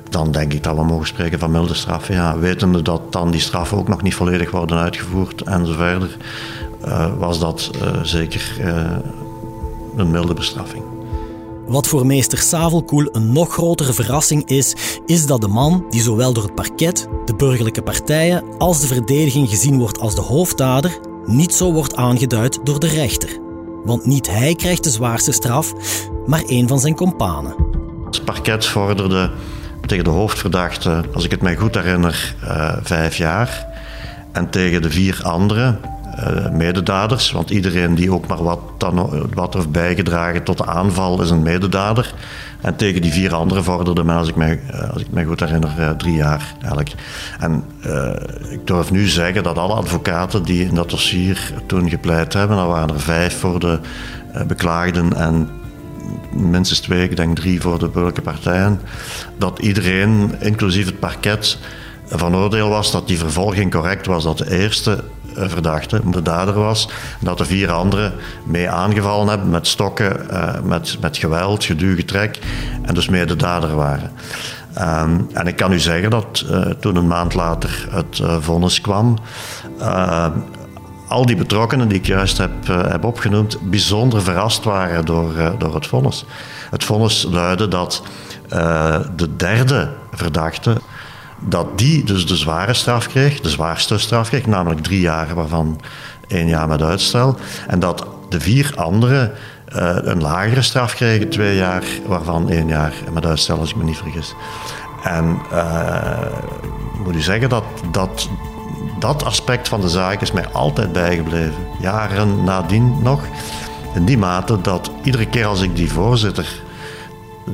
dan 0.10 0.32
denk 0.32 0.54
ik 0.54 0.64
dat 0.64 0.76
we 0.76 0.84
mogen 0.84 1.08
spreken 1.08 1.40
van 1.40 1.52
milde 1.52 1.74
straffen. 1.74 2.16
Ja, 2.16 2.40
wetende 2.40 2.82
dat 2.82 3.12
dan 3.12 3.32
die 3.32 3.42
straffen 3.42 3.78
ook 3.78 3.88
nog 3.88 4.02
niet 4.02 4.16
volledig 4.16 4.52
worden 4.52 4.78
uitgevoerd 4.78 5.42
en 5.42 5.66
zo 5.66 5.74
verder, 5.74 6.18
uh, 6.86 7.18
was 7.18 7.40
dat 7.40 7.72
uh, 7.82 8.04
zeker 8.04 8.58
uh, 8.60 8.92
een 9.96 10.12
milde 10.12 10.34
bestraffing. 10.34 10.84
Wat 11.68 11.88
voor 11.88 12.06
meester 12.06 12.38
Savelkoel 12.38 13.10
een 13.12 13.32
nog 13.32 13.54
grotere 13.54 13.94
verrassing 13.94 14.50
is, 14.50 14.76
is 15.06 15.26
dat 15.26 15.42
de 15.42 15.48
man 15.48 15.86
die 15.90 16.02
zowel 16.02 16.34
door 16.34 16.44
het 16.44 16.56
parket, 16.56 17.08
de 17.26 17.36
burgerlijke 17.36 17.82
partijen 17.82 18.44
als 18.58 18.80
de 18.80 18.88
verdediging 18.88 19.50
gezien 19.50 19.78
wordt 19.78 20.00
als 20.00 20.16
de 20.16 20.22
hoofddader, 20.22 21.00
niet 21.26 21.54
zo 21.54 21.74
wordt 21.74 21.96
aangeduid 21.96 22.60
door 22.64 22.80
de 22.80 22.88
rechter. 22.88 23.40
Want 23.84 24.06
niet 24.06 24.30
hij 24.32 24.56
krijgt 24.56 24.84
de 24.84 24.90
zwaarste 24.90 25.32
straf, 25.32 25.74
maar 26.26 26.44
een 26.46 26.68
van 26.68 26.80
zijn 26.80 26.96
kompanen. 26.96 27.56
Het 28.06 28.26
parket 28.26 28.66
vorderde 28.66 29.32
tegen 29.88 30.04
de 30.04 30.10
hoofdverdachte, 30.10 31.04
als 31.14 31.26
ik 31.26 31.32
het 31.32 31.42
mij 31.42 31.56
goed 31.56 31.76
herinner, 31.76 32.36
uh, 32.44 32.74
vijf 32.82 33.16
jaar. 33.16 33.66
En 34.32 34.50
tegen 34.50 34.82
de 34.82 34.92
vier 34.92 35.20
andere 35.24 35.76
uh, 36.20 36.50
mededaders, 36.50 37.32
want 37.32 37.50
iedereen 37.50 37.96
die 37.96 38.12
ook 38.12 38.28
maar 38.28 38.44
wat, 38.44 38.60
dan, 38.78 39.28
wat 39.34 39.54
heeft 39.54 39.72
bijgedragen 39.72 40.44
tot 40.44 40.58
de 40.58 40.66
aanval 40.66 41.22
is 41.22 41.30
een 41.30 41.44
mededader. 41.44 42.14
En 42.62 42.76
tegen 42.76 43.02
die 43.02 43.12
vier 43.12 43.34
anderen 43.34 43.64
vorderde 43.64 44.04
men, 44.04 44.16
als 44.16 44.28
ik 44.28 44.36
mij, 44.36 44.60
uh, 44.74 44.90
als 44.90 45.02
ik 45.02 45.12
mij 45.12 45.24
goed 45.24 45.40
herinner, 45.40 45.96
drie 45.98 46.16
jaar 46.16 46.54
eigenlijk. 46.62 46.94
En 47.40 47.64
ik 48.50 48.68
durf 48.68 48.92
nu 48.92 49.08
zeggen 49.08 49.44
dat 49.44 49.58
alle 49.58 49.74
advocaten 49.74 50.44
die 50.44 50.66
in 50.66 50.76
dat 50.76 50.90
dossier 50.90 51.54
toen 51.66 51.90
gepleit 51.90 52.34
hebben, 52.34 52.58
er 52.58 52.68
waren 52.68 52.94
er 52.94 53.00
vijf 53.00 53.40
voor 53.40 53.60
de 53.60 53.80
beklaagden 54.48 55.14
en 55.14 55.50
minstens 56.32 56.80
twee, 56.80 57.04
ik 57.04 57.16
denk 57.16 57.36
drie 57.36 57.62
voor 57.62 57.80
de 57.80 57.86
burgerlijke 57.86 58.22
partijen, 58.22 58.82
dat 59.38 59.60
iedereen, 59.60 60.36
inclusief 60.40 60.86
het 60.86 61.00
parket, 61.00 61.58
van 62.10 62.36
oordeel 62.36 62.70
was 62.70 62.92
dat 62.92 63.08
die 63.08 63.18
vervolging 63.18 63.72
correct 63.72 64.06
was, 64.06 64.24
dat 64.24 64.38
de 64.38 64.60
eerste 64.60 65.04
verdachte 65.36 66.02
de 66.12 66.22
dader 66.22 66.54
was, 66.54 66.90
dat 67.20 67.38
de 67.38 67.46
vier 67.46 67.72
anderen 67.72 68.14
mee 68.46 68.70
aangevallen 68.70 69.28
hebben 69.28 69.50
met 69.50 69.68
stokken, 69.68 70.18
uh, 70.32 70.62
met, 70.64 70.98
met 71.02 71.18
geweld, 71.18 71.64
geduw, 71.64 71.96
getrek 71.96 72.40
en 72.82 72.94
dus 72.94 73.10
mee 73.10 73.26
de 73.26 73.36
dader 73.36 73.76
waren. 73.76 74.12
Um, 74.80 75.28
en 75.34 75.48
ik 75.48 75.56
kan 75.56 75.72
u 75.72 75.80
zeggen 75.80 76.10
dat 76.10 76.46
uh, 76.50 76.62
toen 76.62 76.96
een 76.96 77.08
maand 77.08 77.34
later 77.34 77.88
het 77.90 78.20
uh, 78.20 78.38
vonnis 78.40 78.82
kwam, 78.82 79.18
al 81.08 81.26
die 81.26 81.36
betrokkenen 81.36 81.88
die 81.88 81.98
ik 81.98 82.06
juist 82.06 82.38
heb, 82.38 82.70
uh, 82.70 82.88
heb 82.88 83.04
opgenoemd, 83.04 83.58
bijzonder 83.62 84.22
verrast 84.22 84.64
waren 84.64 85.06
door, 85.06 85.34
uh, 85.38 85.50
door 85.58 85.76
het 85.76 85.88
vonnis. 85.88 86.26
Het 86.70 86.84
vonnis 86.84 87.28
luidde 87.30 87.68
dat 87.68 88.04
uh, 88.54 89.00
de 89.16 89.36
derde 89.36 89.90
verdachte, 90.12 90.78
dat 91.40 91.78
die 91.78 92.04
dus 92.04 92.28
de 92.28 92.36
zware 92.36 92.74
straf 92.74 93.08
kreeg, 93.08 93.40
de 93.40 93.50
zwaarste 93.50 93.98
straf 93.98 94.28
kreeg, 94.28 94.46
namelijk 94.46 94.84
drie 94.84 95.00
jaar, 95.00 95.36
waarvan 95.36 95.82
één 96.28 96.48
jaar 96.48 96.68
met 96.68 96.82
uitstel. 96.82 97.38
En 97.68 97.80
dat 97.80 98.08
de 98.30 98.40
vier 98.40 98.72
anderen 98.76 99.32
een 100.04 100.22
lagere 100.22 100.62
straf 100.62 100.96
kregen, 100.96 101.30
twee 101.30 101.56
jaar, 101.56 101.84
waarvan 102.06 102.50
één 102.50 102.68
jaar 102.68 102.94
met 103.14 103.26
uitstel, 103.26 103.60
als 103.60 103.70
ik 103.70 103.76
me 103.76 103.84
niet 103.84 103.98
vergis. 103.98 104.36
En 105.04 105.40
ik 106.94 107.04
moet 107.04 107.16
u 107.16 107.22
zeggen 107.22 107.50
dat, 107.50 107.64
dat 107.92 108.30
dat 109.00 109.26
aspect 109.26 109.68
van 109.68 109.82
de 109.82 109.90
zaak 109.90 110.22
is 110.22 110.32
mij 110.32 110.48
altijd 110.48 110.92
bijgebleven. 110.92 111.68
Jaren 111.80 112.44
nadien 112.44 112.96
nog. 113.02 113.22
In 113.96 114.06
die 114.06 114.18
mate 114.18 114.62
dat 114.62 114.92
iedere 115.04 115.26
keer 115.26 115.46
als 115.46 115.62
ik 115.62 115.76
die 115.76 115.92
voorzitter. 115.92 116.66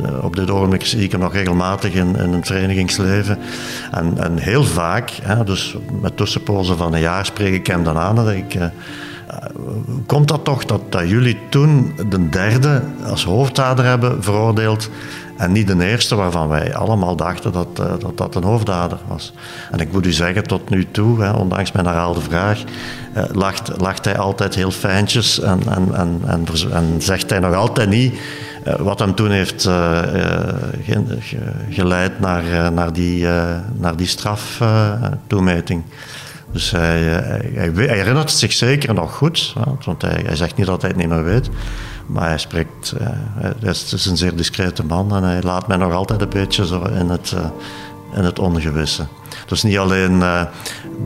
Eh, 0.04 0.24
op 0.24 0.36
dit 0.36 0.50
ogenblik 0.50 0.86
zie 0.86 1.04
ik 1.04 1.12
hem 1.12 1.20
nog 1.20 1.34
regelmatig 1.34 1.94
in, 1.94 2.16
in 2.16 2.34
het 2.34 2.48
verenigingsleven. 2.48 3.40
En, 3.92 4.14
en 4.18 4.38
heel 4.38 4.64
vaak, 4.64 5.10
hè, 5.22 5.44
dus 5.44 5.76
met 6.02 6.18
tussenpozen 6.18 6.78
van 6.78 6.94
een 6.94 7.00
jaar, 7.00 7.26
spreek 7.26 7.54
ik 7.54 7.68
hem 7.68 7.84
dan 7.84 7.98
aan. 7.98 8.16
Dat 8.16 8.30
ik, 8.30 8.56
uh, 8.56 8.66
komt 10.06 10.28
dat 10.28 10.44
toch 10.44 10.66
dat, 10.66 10.82
dat 10.92 11.10
jullie 11.10 11.38
toen 11.50 11.96
de 12.10 12.30
derde 12.30 12.82
als 13.06 13.24
hoofddader 13.24 13.86
hebben 13.86 14.24
veroordeeld 14.24 14.90
en 15.38 15.52
niet 15.52 15.68
de 15.68 15.86
eerste 15.86 16.16
waarvan 16.16 16.48
wij 16.48 16.76
allemaal 16.76 17.16
dachten 17.16 17.52
dat, 17.52 17.68
uh, 17.80 17.86
dat 18.00 18.18
dat 18.18 18.36
een 18.36 18.44
hoofddader 18.44 18.98
was. 19.08 19.34
En 19.72 19.80
ik 19.80 19.92
moet 19.92 20.06
u 20.06 20.12
zeggen, 20.12 20.44
tot 20.44 20.70
nu 20.70 20.88
toe, 20.92 21.22
hè, 21.24 21.32
ondanks 21.32 21.72
mijn 21.72 21.86
herhaalde 21.86 22.22
vraag, 22.22 22.64
uh, 23.18 23.24
lacht, 23.32 23.72
lacht 23.78 24.06
hij 24.06 24.18
altijd 24.18 24.56
heel 24.56 24.72
fijntjes 24.72 25.40
en, 25.40 25.60
en, 25.70 25.88
en, 25.96 26.22
en, 26.26 26.46
en 26.72 27.02
zegt 27.02 27.30
hij 27.30 27.40
nog 27.40 27.56
altijd 27.56 27.90
niet 27.90 28.14
uh, 28.68 28.74
wat 28.76 29.00
hem 29.00 29.16
toen 29.16 29.32
heeft 29.32 29.64
ge, 29.64 31.20
geleid 31.70 32.20
naar, 32.20 32.72
naar, 32.72 32.94
die, 32.94 33.28
naar 33.74 33.96
die 33.96 34.08
straftoemeting. 34.08 35.84
Dus 36.52 36.72
hij, 36.72 37.00
hij, 37.00 37.72
hij, 37.76 37.96
herinnert 37.96 38.32
zich 38.32 38.52
zeker 38.52 38.94
nog 38.94 39.16
goed, 39.16 39.54
want 39.86 40.02
hij, 40.02 40.24
hij 40.26 40.36
zegt 40.36 40.56
niet 40.56 40.66
dat 40.66 40.82
hij 40.82 40.90
het 40.90 41.00
niet 41.00 41.10
meer 41.10 41.24
weet. 41.24 41.50
Maar 42.06 42.28
hij 42.28 42.38
spreekt, 42.38 42.94
uh, 43.02 43.08
hij 43.62 43.70
is 43.70 44.06
een 44.06 44.18
zeer 44.18 44.36
discrete 44.36 44.86
man 44.86 45.16
en 45.16 45.24
hij 45.24 45.42
laat 45.42 45.68
mij 45.68 45.78
nog 45.78 45.94
altijd 45.94 46.22
een 46.22 46.30
beetje 46.30 46.66
zo 46.66 46.82
in 46.82 47.10
het, 47.10 47.34
uh, 47.36 47.46
het 48.24 48.40
ongewisse. 48.40 49.06
Dus 49.48 49.64
niet 49.64 49.78
alleen 49.78 50.12
uh, 50.12 50.42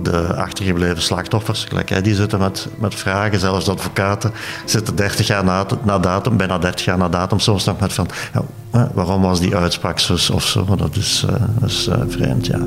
de 0.04 0.36
achtergebleven 0.36 1.01
slachtoffers, 1.01 1.63
gelijk, 1.63 2.04
die 2.04 2.16
zitten 2.16 2.39
met, 2.39 2.68
met 2.80 2.96
vragen, 2.96 3.39
zelfs 3.39 3.66
de 3.66 3.72
advocaten 3.72 4.32
zitten 4.66 4.96
30 4.96 5.27
jaar 5.27 5.44
na, 5.44 5.66
na, 5.84 6.00
datum, 6.00 6.38
bijna 6.38 6.58
30 6.58 6.86
jaar 6.86 6.98
na 6.98 7.10
datum, 7.10 7.39
soms 7.39 7.66
nog 7.66 7.80
met 7.80 7.94
van 7.94 8.08
ja, 8.34 8.92
waarom 8.94 9.22
was 9.22 9.39
die 9.39 9.56
uitspraak 9.56 10.00
zo 10.00 10.34
of 10.34 10.46
zo, 10.46 10.75
dat 10.75 10.96
is, 10.96 11.25
is 11.66 11.89
vreemd, 12.08 12.46
ja. 12.46 12.60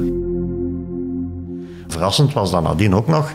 Verrassend 1.89 2.33
was 2.33 2.51
dan 2.51 2.63
nadien 2.63 2.95
ook 2.95 3.07
nog 3.07 3.33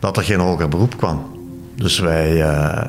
dat 0.00 0.16
er 0.16 0.22
geen 0.22 0.40
hoger 0.40 0.68
beroep 0.68 0.96
kwam. 0.96 1.41
Dus 1.74 1.98
wij 1.98 2.36
uh, 2.36 2.44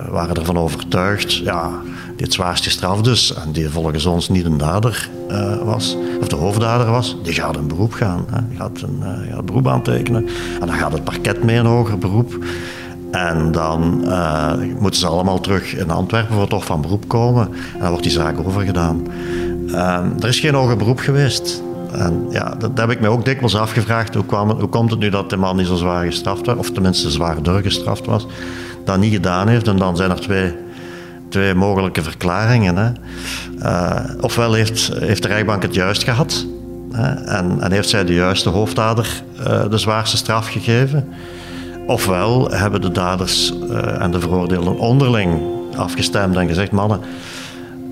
waren 0.10 0.36
ervan 0.36 0.58
overtuigd, 0.58 1.34
ja, 1.34 1.70
die 2.16 2.26
het 2.26 2.34
zwaarst 2.34 2.64
gestraft 2.64 3.04
dus, 3.04 3.34
en 3.34 3.52
die 3.52 3.70
volgens 3.70 4.06
ons 4.06 4.30
niet 4.30 4.46
een 4.46 4.58
dader 4.58 5.10
uh, 5.32 5.62
was, 5.64 5.98
of 6.22 6.28
de 6.28 6.36
hoofddader 6.36 6.92
was, 6.92 7.18
die 7.24 7.34
gaat 7.34 7.56
een 7.56 7.68
beroep 7.68 7.94
gaan. 7.94 8.26
Hè. 8.32 8.40
Die 8.50 8.58
gaat 8.58 8.82
een, 8.82 9.04
gaat 9.32 9.46
beroep 9.46 9.68
aantekenen. 9.68 10.28
En 10.62 10.68
dan 10.68 10.76
gaat 10.76 10.92
het 10.92 11.04
parket 11.04 11.44
mee 11.44 11.58
een 11.58 11.66
hoger 11.66 11.98
beroep. 11.98 12.46
En 13.12 13.52
dan 13.52 14.06
moeten 14.80 15.00
ze 15.00 15.08
allemaal 15.08 15.40
terug 15.40 15.76
in 15.76 15.90
Antwerpen 15.90 16.36
voor 16.36 16.48
toch 16.48 16.66
van 16.66 16.82
beroep 16.82 17.08
komen. 17.08 17.48
En 17.74 17.80
dan 17.80 17.88
wordt 17.90 18.04
die 18.04 18.12
zaak 18.12 18.40
overgedaan. 18.40 19.08
er 20.20 20.28
is 20.28 20.40
geen 20.40 20.54
hoger 20.54 20.78
beroep 20.78 21.00
geweest. 21.00 21.64
En 21.94 22.26
ja, 22.30 22.56
dat, 22.58 22.72
heb 22.76 22.90
ik 22.90 23.00
mij 23.00 23.10
ook 23.10 23.26
dikwijls 23.26 23.56
afgevraagd. 23.56 24.14
Hoe, 24.14 24.26
kwam 24.26 24.50
hoe 24.50 24.70
komt 24.70 24.92
het 24.92 25.00
nu 25.00 25.10
dat 25.10 25.30
de 25.30 25.38
man 25.38 25.56
niet 25.56 25.68
zo 25.68 25.76
zwaar 25.76 26.06
gestraft 26.06 26.46
werd, 26.46 26.58
of 26.58 26.72
tenminste 26.72 27.12
zwaarder 27.12 27.62
gestraft 27.62 28.06
was, 28.06 28.28
dat 28.86 29.00
niet 29.00 29.14
gedaan 29.14 29.48
heeft? 29.48 29.68
En 29.68 29.78
dan 29.78 29.96
zijn 29.96 30.12
er 30.12 30.20
twee, 30.20 30.54
twee 31.30 31.54
mogelijke 31.54 32.04
verklaringen. 32.04 32.76
Hè. 32.76 32.92
Uh, 33.64 34.00
ofwel 34.22 34.54
heeft, 34.54 34.92
heeft 35.00 35.22
de 35.22 35.28
rechtbank 35.28 35.62
het 35.62 35.74
juist 35.74 36.04
gehad, 36.04 36.46
hè, 36.92 37.12
en, 37.12 37.62
en, 37.62 37.72
heeft 37.72 37.90
zij 37.90 38.06
de 38.06 38.14
juiste 38.14 38.50
hoofddader 38.50 39.24
uh, 39.40 39.70
de 39.70 39.78
zwaarste 39.78 40.18
straf 40.18 40.48
gegeven. 40.48 41.08
Ofwel 41.88 42.52
hebben 42.52 42.82
de 42.82 42.92
daders 42.92 43.54
uh, 43.70 44.02
en 44.02 44.12
de 44.12 44.20
veroordeelden 44.20 44.78
onderling 44.78 45.42
afgestemd 45.76 46.36
en 46.36 46.48
gezegd: 46.48 46.72
mannen, 46.72 47.00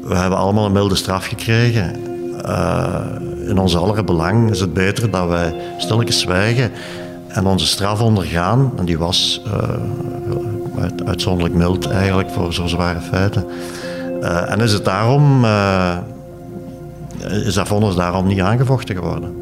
we 0.03 0.15
hebben 0.15 0.39
allemaal 0.39 0.65
een 0.65 0.71
milde 0.71 0.95
straf 0.95 1.25
gekregen. 1.25 2.09
In 3.47 3.57
ons 3.57 3.77
aller 3.77 4.03
belang 4.03 4.49
is 4.51 4.59
het 4.59 4.73
beter 4.73 5.11
dat 5.11 5.27
wij 5.27 5.53
stilletjes 5.77 6.19
zwijgen 6.19 6.71
en 7.27 7.45
onze 7.45 7.67
straf 7.67 8.01
ondergaan. 8.01 8.71
En 8.77 8.85
die 8.85 8.97
was 8.97 9.41
uitzonderlijk 11.05 11.55
mild 11.55 11.87
eigenlijk 11.87 12.29
voor 12.29 12.53
zo 12.53 12.67
zware 12.67 13.01
feiten. 13.01 13.45
Uh, 14.21 14.51
en 14.51 14.59
is 14.59 14.73
het 14.73 14.85
daarom, 14.85 15.43
uh, 15.43 15.97
is 17.45 17.53
dat 17.53 17.67
vonnis 17.67 17.95
daarom 17.95 18.27
niet 18.27 18.39
aangevochten 18.39 18.95
geworden. 18.95 19.33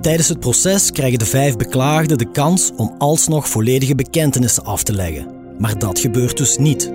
Tijdens 0.00 0.28
het 0.28 0.40
proces 0.40 0.92
krijgen 0.92 1.18
de 1.18 1.24
vijf 1.24 1.56
beklaagden 1.56 2.18
de 2.18 2.30
kans 2.30 2.72
om 2.76 2.94
alsnog 2.98 3.48
volledige 3.48 3.94
bekentenissen 3.94 4.64
af 4.64 4.82
te 4.82 4.92
leggen. 4.92 5.26
Maar 5.58 5.78
dat 5.78 5.98
gebeurt 5.98 6.36
dus 6.36 6.58
niet. 6.58 6.92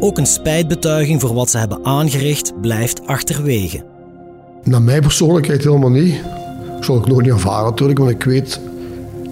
Ook 0.00 0.18
een 0.18 0.26
spijtbetuiging 0.26 1.20
voor 1.20 1.34
wat 1.34 1.50
ze 1.50 1.58
hebben 1.58 1.84
aangericht 1.84 2.60
blijft 2.60 3.06
achterwege. 3.06 3.84
Naar 4.64 4.82
mijn 4.82 5.02
persoonlijkheid 5.02 5.64
helemaal 5.64 5.90
niet. 5.90 6.14
Ik 6.76 6.84
zal 6.84 6.96
ik 6.96 7.06
nog 7.06 7.20
niet 7.20 7.30
ervaren 7.30 7.70
natuurlijk, 7.70 7.98
want 7.98 8.10
ik 8.10 8.24
weet... 8.24 8.60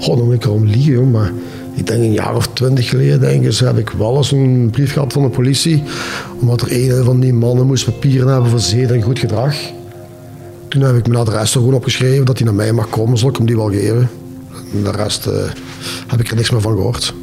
God, 0.01 0.17
dan 0.17 0.27
moet 0.27 0.35
ik 0.35 0.45
erom 0.45 0.67
liegen, 0.67 1.11
maar... 1.11 1.33
Ik 1.79 1.87
denk 1.87 2.03
een 2.03 2.13
jaar 2.13 2.37
of 2.37 2.49
twintig 2.49 2.89
geleden 2.89 3.21
denk 3.21 3.45
ik, 3.45 3.59
heb 3.59 3.79
ik 3.79 3.91
wel 3.91 4.17
eens 4.17 4.33
een 4.33 4.69
brief 4.71 4.93
gehad 4.93 5.13
van 5.13 5.23
de 5.23 5.29
politie. 5.29 5.83
Omdat 6.41 6.61
er 6.61 6.73
een 6.73 7.05
van 7.05 7.21
die 7.21 7.33
mannen 7.33 7.67
moest 7.67 7.85
papieren 7.85 8.29
hebben 8.29 8.51
voor 8.51 8.61
zeden 8.61 8.97
en 8.97 9.03
goed 9.03 9.19
gedrag. 9.19 9.55
Toen 10.69 10.83
heb 10.83 10.97
ik 10.97 11.07
mijn 11.07 11.21
adres 11.21 11.55
er 11.55 11.61
gewoon 11.61 11.75
opgeschreven 11.75 12.25
dat 12.25 12.39
hij 12.39 12.47
naar 12.47 12.57
mij 12.57 12.73
mag 12.73 12.89
komen, 12.89 13.19
zal 13.19 13.29
ik 13.29 13.37
hem 13.37 13.47
die 13.47 13.57
wel 13.57 13.71
geven. 13.71 14.11
En 14.73 14.83
de 14.83 14.91
rest 14.91 15.27
uh, 15.27 15.35
heb 16.07 16.21
ik 16.21 16.29
er 16.29 16.37
niks 16.37 16.51
meer 16.51 16.61
van 16.61 16.75
gehoord. 16.75 17.15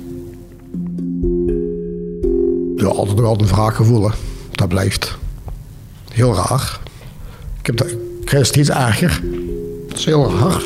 Ja, 2.75 2.85
altijd 2.85 3.17
nog 3.17 3.25
altijd 3.25 3.49
een 3.49 3.55
wraakgevoel, 3.55 4.11
dat 4.51 4.67
blijft. 4.67 5.17
Heel 6.11 6.35
raar. 6.35 6.79
Ik, 7.61 7.65
heb 7.65 7.95
krijg 8.23 8.45
steeds 8.45 8.69
erger. 8.69 9.21
Dat 9.87 9.97
is 9.97 10.05
heel 10.05 10.31
raar. 10.39 10.61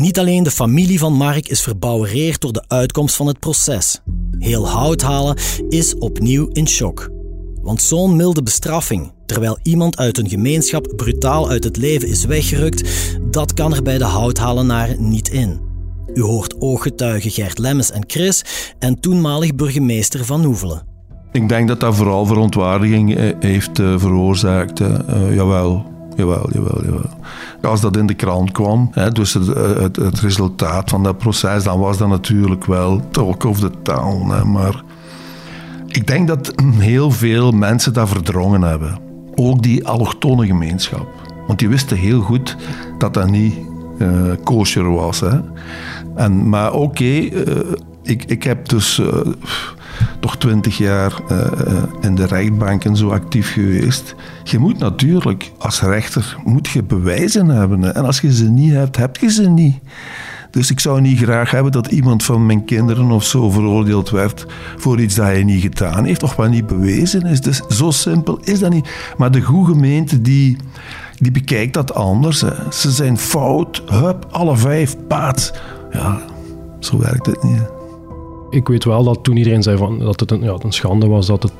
Niet 0.00 0.18
alleen 0.18 0.42
de 0.42 0.50
familie 0.50 0.98
van 0.98 1.12
Mark 1.12 1.48
is 1.48 1.62
verbouwereerd 1.62 2.40
door 2.40 2.52
de 2.52 2.64
uitkomst 2.68 3.16
van 3.16 3.26
het 3.26 3.38
proces. 3.38 4.00
Heel 4.38 4.68
Houthalen 4.68 5.36
is 5.68 5.94
opnieuw 5.94 6.48
in 6.52 6.68
shock. 6.68 7.10
Want 7.62 7.82
zo'n 7.82 8.16
milde 8.16 8.42
bestraffing, 8.42 9.12
terwijl 9.26 9.58
iemand 9.62 9.98
uit 9.98 10.18
een 10.18 10.28
gemeenschap 10.28 10.92
brutaal 10.96 11.48
uit 11.48 11.64
het 11.64 11.76
leven 11.76 12.08
is 12.08 12.24
weggerukt, 12.24 12.90
dat 13.30 13.54
kan 13.54 13.74
er 13.74 13.82
bij 13.82 13.98
de 13.98 14.04
Houthalenaren 14.04 15.08
niet 15.08 15.28
in. 15.28 15.60
U 16.14 16.22
hoort 16.22 16.60
ooggetuigen 16.60 17.30
Gert 17.30 17.58
Lemmens 17.58 17.90
en 17.90 18.04
Chris 18.06 18.44
en 18.78 19.00
toenmalig 19.00 19.54
burgemeester 19.54 20.24
Van 20.24 20.44
Hoevelen. 20.44 20.82
Ik 21.32 21.48
denk 21.48 21.68
dat 21.68 21.80
dat 21.80 21.96
vooral 21.96 22.26
verontwaardiging 22.26 23.16
eh, 23.16 23.30
heeft 23.40 23.78
eh, 23.78 23.98
veroorzaakt. 23.98 24.80
Uh, 24.80 24.98
jawel, 25.34 25.84
jawel, 26.20 26.48
jawel, 26.52 26.84
jawel. 26.84 27.10
Als 27.62 27.80
dat 27.80 27.96
in 27.96 28.06
de 28.06 28.14
krant 28.14 28.52
kwam, 28.52 28.88
hè, 28.92 29.10
dus 29.10 29.34
het, 29.34 29.46
het, 29.96 30.20
resultaat 30.20 30.90
van 30.90 31.02
dat 31.02 31.18
proces, 31.18 31.64
dan 31.64 31.78
was 31.78 31.98
dat 31.98 32.08
natuurlijk 32.08 32.64
wel 32.64 33.02
talk 33.10 33.44
of 33.44 33.60
the 33.60 33.70
town. 33.82 34.30
Hè, 34.30 34.44
maar 34.44 34.82
ik 35.86 36.06
denk 36.06 36.28
dat 36.28 36.52
heel 36.92 37.10
veel 37.10 37.50
mensen 37.50 37.92
dat 37.92 38.08
verdrongen 38.08 38.62
hebben. 38.62 38.98
Ook 39.34 39.62
die 39.62 39.86
allochtone 39.86 40.46
gemeenschap. 40.46 41.08
Want 41.46 41.58
die 41.58 41.68
wisten 41.68 41.96
heel 41.96 42.20
goed 42.20 42.56
dat 42.98 43.14
dat 43.14 43.30
niet 43.30 43.54
uh, 43.98 44.32
kosher 44.44 44.90
was. 44.90 45.20
Hè. 45.20 45.38
En, 46.14 46.48
maar 46.48 46.72
oké, 46.72 47.04
uh, 47.04 47.56
ik, 48.02 48.24
ik 48.24 48.42
heb 48.42 48.68
dus... 48.68 48.98
Uh, 48.98 49.08
toch 50.20 50.36
twintig 50.36 50.78
jaar 50.78 51.20
uh, 51.30 51.46
in 52.00 52.14
de 52.14 52.26
rechtbanken 52.26 52.96
zo 52.96 53.10
actief 53.10 53.52
geweest. 53.52 54.14
Je 54.44 54.58
moet 54.58 54.78
natuurlijk 54.78 55.52
als 55.58 55.80
rechter 55.80 56.36
moet 56.44 56.68
je 56.68 56.82
bewijzen 56.82 57.46
hebben. 57.48 57.94
En 57.94 58.04
als 58.04 58.20
je 58.20 58.34
ze 58.34 58.50
niet 58.50 58.72
hebt, 58.72 58.96
heb 58.96 59.16
je 59.16 59.30
ze 59.30 59.48
niet. 59.48 59.76
Dus 60.50 60.70
ik 60.70 60.80
zou 60.80 61.00
niet 61.00 61.18
graag 61.18 61.50
hebben 61.50 61.72
dat 61.72 61.86
iemand 61.86 62.24
van 62.24 62.46
mijn 62.46 62.64
kinderen 62.64 63.10
of 63.10 63.24
zo 63.24 63.50
veroordeeld 63.50 64.10
werd 64.10 64.46
voor 64.76 65.00
iets 65.00 65.14
dat 65.14 65.26
hij 65.26 65.44
niet 65.44 65.62
gedaan 65.62 66.04
heeft 66.04 66.22
of 66.22 66.36
wat 66.36 66.50
niet 66.50 66.66
bewezen 66.66 67.22
is. 67.22 67.40
Dus 67.40 67.62
zo 67.68 67.90
simpel 67.90 68.38
is 68.42 68.58
dat 68.58 68.70
niet. 68.70 68.88
Maar 69.16 69.30
de 69.30 69.40
goede 69.40 69.72
gemeente 69.72 70.20
die, 70.20 70.56
die 71.18 71.30
bekijkt 71.30 71.74
dat 71.74 71.94
anders. 71.94 72.44
Ze 72.70 72.90
zijn 72.90 73.18
fout, 73.18 73.82
hup, 73.86 74.26
alle 74.30 74.56
vijf, 74.56 74.96
paat. 75.08 75.60
Ja, 75.92 76.20
zo 76.78 76.98
werkt 76.98 77.26
het 77.26 77.42
niet 77.42 77.79
ik 78.50 78.68
weet 78.68 78.84
wel 78.84 79.04
dat 79.04 79.18
toen 79.22 79.36
iedereen 79.36 79.62
zei 79.62 79.76
van, 79.76 79.98
dat 79.98 80.20
het 80.20 80.30
een, 80.30 80.42
ja, 80.42 80.56
schande 80.68 81.06
was, 81.06 81.26
dat 81.26 81.42
het... 81.42 81.52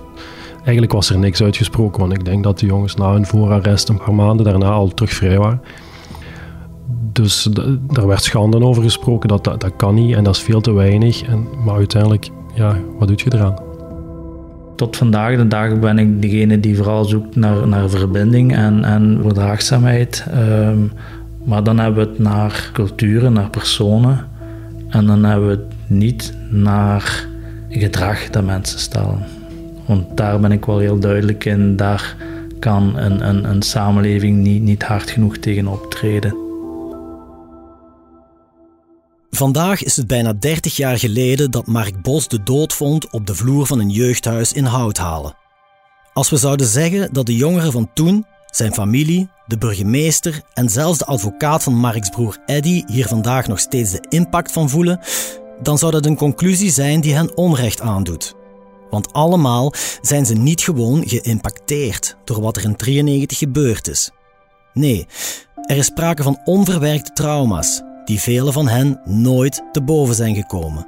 Eigenlijk 0.57 0.93
was 0.93 1.11
er 1.11 1.19
niks 1.19 1.43
uitgesproken, 1.43 2.01
want 2.01 2.13
ik 2.13 2.25
denk 2.25 2.45
dat 2.45 2.59
de 2.59 2.67
jongens 2.67 2.95
na 2.95 3.13
hun 3.13 3.27
voorarrest 3.27 3.89
een 3.89 3.97
paar 3.97 4.15
maanden 4.15 4.45
daarna 4.45 4.71
al 4.71 4.89
terug 4.89 5.13
vrij 5.13 5.39
waren. 5.39 5.61
Dus 7.13 7.49
daar 7.93 8.07
werd 8.07 8.23
schande 8.23 8.61
over 8.61 8.83
gesproken, 8.83 9.29
dat, 9.29 9.45
dat, 9.45 9.73
kan 9.77 9.95
niet 9.95 10.15
en 10.15 10.25
dat 10.25 10.35
is 10.35 10.43
veel 10.43 10.61
te 10.61 10.73
weinig. 10.73 11.23
En, 11.23 11.47
maar 11.65 11.75
uiteindelijk, 11.75 12.29
ja, 12.55 12.77
wat 12.99 13.09
doet 13.09 13.21
je 13.21 13.35
eraan? 13.35 13.55
Tot 14.77 14.97
vandaag 14.97 15.37
de 15.37 15.49
dag 15.49 15.79
ben 15.79 15.99
ik 15.99 16.23
degene 16.23 16.61
die 16.61 16.77
vooral 16.77 17.05
zoekt 17.05 17.37
naar, 17.37 17.69
naar 17.69 17.89
verbinding 17.89 18.57
en, 18.57 18.85
en 18.85 19.19
verdraagzaamheid. 19.23 20.27
Um, 20.35 20.93
maar 21.45 21.63
dan 21.63 21.79
hebben 21.79 22.05
we 22.05 22.11
het 22.11 22.19
naar 22.19 22.71
culturen, 22.73 23.33
naar 23.33 23.51
personen. 23.51 24.27
En 24.89 25.07
dan 25.07 25.25
hebben 25.25 25.49
we 25.49 25.55
het 25.55 25.75
niet 25.91 26.35
naar 26.49 27.27
gedrag 27.69 28.31
dat 28.31 28.45
mensen 28.45 28.79
stellen. 28.79 29.27
Want 29.87 30.17
daar 30.17 30.41
ben 30.41 30.53
ik 30.53 30.65
wel 30.65 30.79
heel 30.79 30.99
duidelijk 30.99 31.45
in. 31.45 31.77
Daar 31.77 32.17
kan 32.59 32.97
een, 32.97 33.29
een, 33.29 33.45
een 33.51 33.63
samenleving 33.63 34.37
niet, 34.37 34.63
niet 34.63 34.83
hard 34.83 35.11
genoeg 35.11 35.37
tegen 35.37 35.67
optreden. 35.67 36.49
Vandaag 39.31 39.83
is 39.83 39.97
het 39.97 40.07
bijna 40.07 40.33
30 40.33 40.77
jaar 40.77 40.99
geleden 40.99 41.51
dat 41.51 41.67
Mark 41.67 42.03
Bos 42.03 42.29
de 42.29 42.43
dood 42.43 42.73
vond 42.73 43.11
op 43.11 43.27
de 43.27 43.35
vloer 43.35 43.67
van 43.67 43.81
een 43.81 43.91
jeugdhuis 43.91 44.53
in 44.53 44.65
Houthalen. 44.65 45.35
Als 46.13 46.31
we 46.31 46.37
zouden 46.37 46.67
zeggen 46.67 47.13
dat 47.13 47.27
de 47.27 47.37
jongeren 47.37 47.73
van 47.73 47.91
toen, 47.95 48.27
zijn 48.47 48.75
familie, 48.75 49.29
de 49.47 49.59
burgemeester 49.59 50.41
en 50.55 50.69
zelfs 50.69 50.99
de 50.99 51.05
advocaat 51.05 51.63
van 51.63 51.75
Marks 51.75 52.09
broer 52.09 52.39
Eddy 52.47 52.83
hier 52.87 53.07
vandaag 53.07 53.47
nog 53.47 53.59
steeds 53.59 53.91
de 53.91 54.05
impact 54.09 54.53
van 54.53 54.69
voelen, 54.69 55.01
dan 55.63 55.79
zou 55.79 55.93
dat 55.93 56.07
een 56.07 56.17
conclusie 56.17 56.71
zijn 56.71 57.01
die 57.01 57.15
hen 57.15 57.37
onrecht 57.37 57.81
aandoet. 57.81 58.35
Want 58.91 59.13
allemaal 59.13 59.73
zijn 60.01 60.27
ze 60.27 60.35
niet 60.35 60.61
gewoon 60.61 61.09
geïmpacteerd 61.09 62.17
door 62.25 62.41
wat 62.41 62.57
er 62.57 62.65
in 62.65 62.77
93 62.77 63.39
gebeurd 63.39 63.89
is. 63.89 64.11
Nee, 64.73 65.07
er 65.63 65.77
is 65.77 65.87
sprake 65.87 66.23
van 66.23 66.41
onverwerkte 66.45 67.13
trauma's 67.13 67.83
die 68.05 68.21
velen 68.21 68.53
van 68.53 68.69
hen 68.69 69.01
nooit 69.05 69.63
te 69.73 69.83
boven 69.83 70.15
zijn 70.15 70.35
gekomen. 70.35 70.87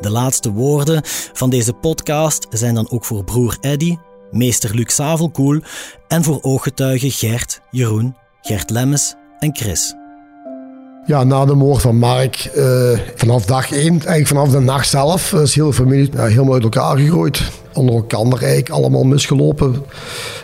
De 0.00 0.10
laatste 0.10 0.52
woorden 0.52 1.00
van 1.32 1.50
deze 1.50 1.72
podcast 1.72 2.46
zijn 2.50 2.74
dan 2.74 2.90
ook 2.90 3.04
voor 3.04 3.24
broer 3.24 3.56
Eddy, 3.60 3.96
meester 4.30 4.74
Luc 4.74 4.94
Savelkoel 4.94 5.60
en 6.08 6.24
voor 6.24 6.38
ooggetuigen 6.42 7.10
Gert, 7.10 7.60
Jeroen, 7.70 8.16
Gert 8.40 8.70
Lemmes 8.70 9.14
en 9.38 9.56
Chris. 9.56 9.94
Ja, 11.08 11.24
na 11.24 11.44
de 11.44 11.54
moord 11.54 11.80
van 11.80 11.96
Mark, 11.96 12.50
uh, 12.56 12.98
vanaf 13.14 13.44
dag 13.44 13.72
één, 13.72 13.90
eigenlijk 13.90 14.26
vanaf 14.26 14.50
de 14.50 14.58
nacht 14.58 14.88
zelf, 14.88 15.32
is 15.32 15.54
heel 15.54 15.66
de 15.66 15.72
familie 15.72 16.10
ja, 16.12 16.24
helemaal 16.24 16.54
uit 16.54 16.62
elkaar 16.62 16.98
gegooid. 16.98 17.42
Onder 17.72 17.94
elkaar 17.94 18.40
eigenlijk 18.40 18.68
allemaal 18.68 19.02
misgelopen. 19.02 19.84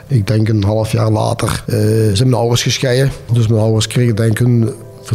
Ik 0.06 0.26
denk 0.26 0.48
een 0.48 0.64
half 0.64 0.92
jaar 0.92 1.10
later 1.10 1.64
uh, 1.66 1.76
zijn 2.12 2.28
mijn 2.28 2.40
ouders 2.40 2.62
gescheiden. 2.62 3.12
Dus 3.32 3.46
mijn 3.46 3.60
ouders 3.60 3.86
kregen 3.86 4.16
denk 4.16 4.40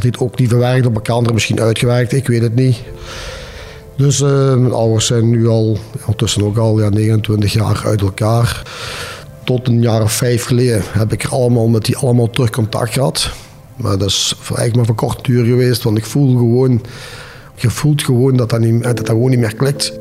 ik 0.04 0.22
ook 0.22 0.40
niet 0.40 0.50
verwerkt 0.50 0.86
op 0.86 0.96
elkaar, 0.96 1.34
misschien 1.34 1.62
uitgewerkt, 1.62 2.14
ik 2.14 2.28
weet 2.28 2.42
het 2.42 2.56
niet. 2.56 2.78
Dus 3.96 4.20
mijn 4.20 4.74
ouders 4.74 5.06
zijn 5.06 5.30
nu 5.30 5.48
al, 5.48 5.78
ondertussen 6.00 6.44
ook 6.44 6.58
al 6.58 6.80
ja, 6.80 6.90
29 6.90 7.54
jaar 7.54 7.82
uit 7.86 8.02
elkaar. 8.02 8.62
Tot 9.44 9.68
een 9.68 9.82
jaar 9.82 10.02
of 10.02 10.12
vijf 10.12 10.46
geleden 10.46 10.82
heb 10.86 11.14
ik 11.14 11.26
allemaal 11.26 11.68
met 11.68 11.86
die 11.86 11.98
allemaal 11.98 12.30
terug 12.30 12.50
contact 12.50 12.94
gehad. 12.94 13.32
Maar 13.82 13.98
dat 13.98 14.08
is 14.08 14.36
eigenlijk 14.56 14.88
maar 14.88 14.96
kort 14.96 15.26
duur 15.26 15.46
geweest, 15.46 15.84
want 15.84 15.98
ik 15.98 16.06
voel 16.06 16.38
gewoon, 16.38 16.82
je 17.56 17.70
voelt 17.70 18.04
gewoon 18.04 18.36
dat 18.38 18.50
dat, 18.50 18.60
niet, 18.60 18.84
dat, 18.84 18.98
dat 18.98 19.10
gewoon 19.10 19.30
niet 19.30 19.40
meer 19.40 19.56
klikt. 19.56 20.00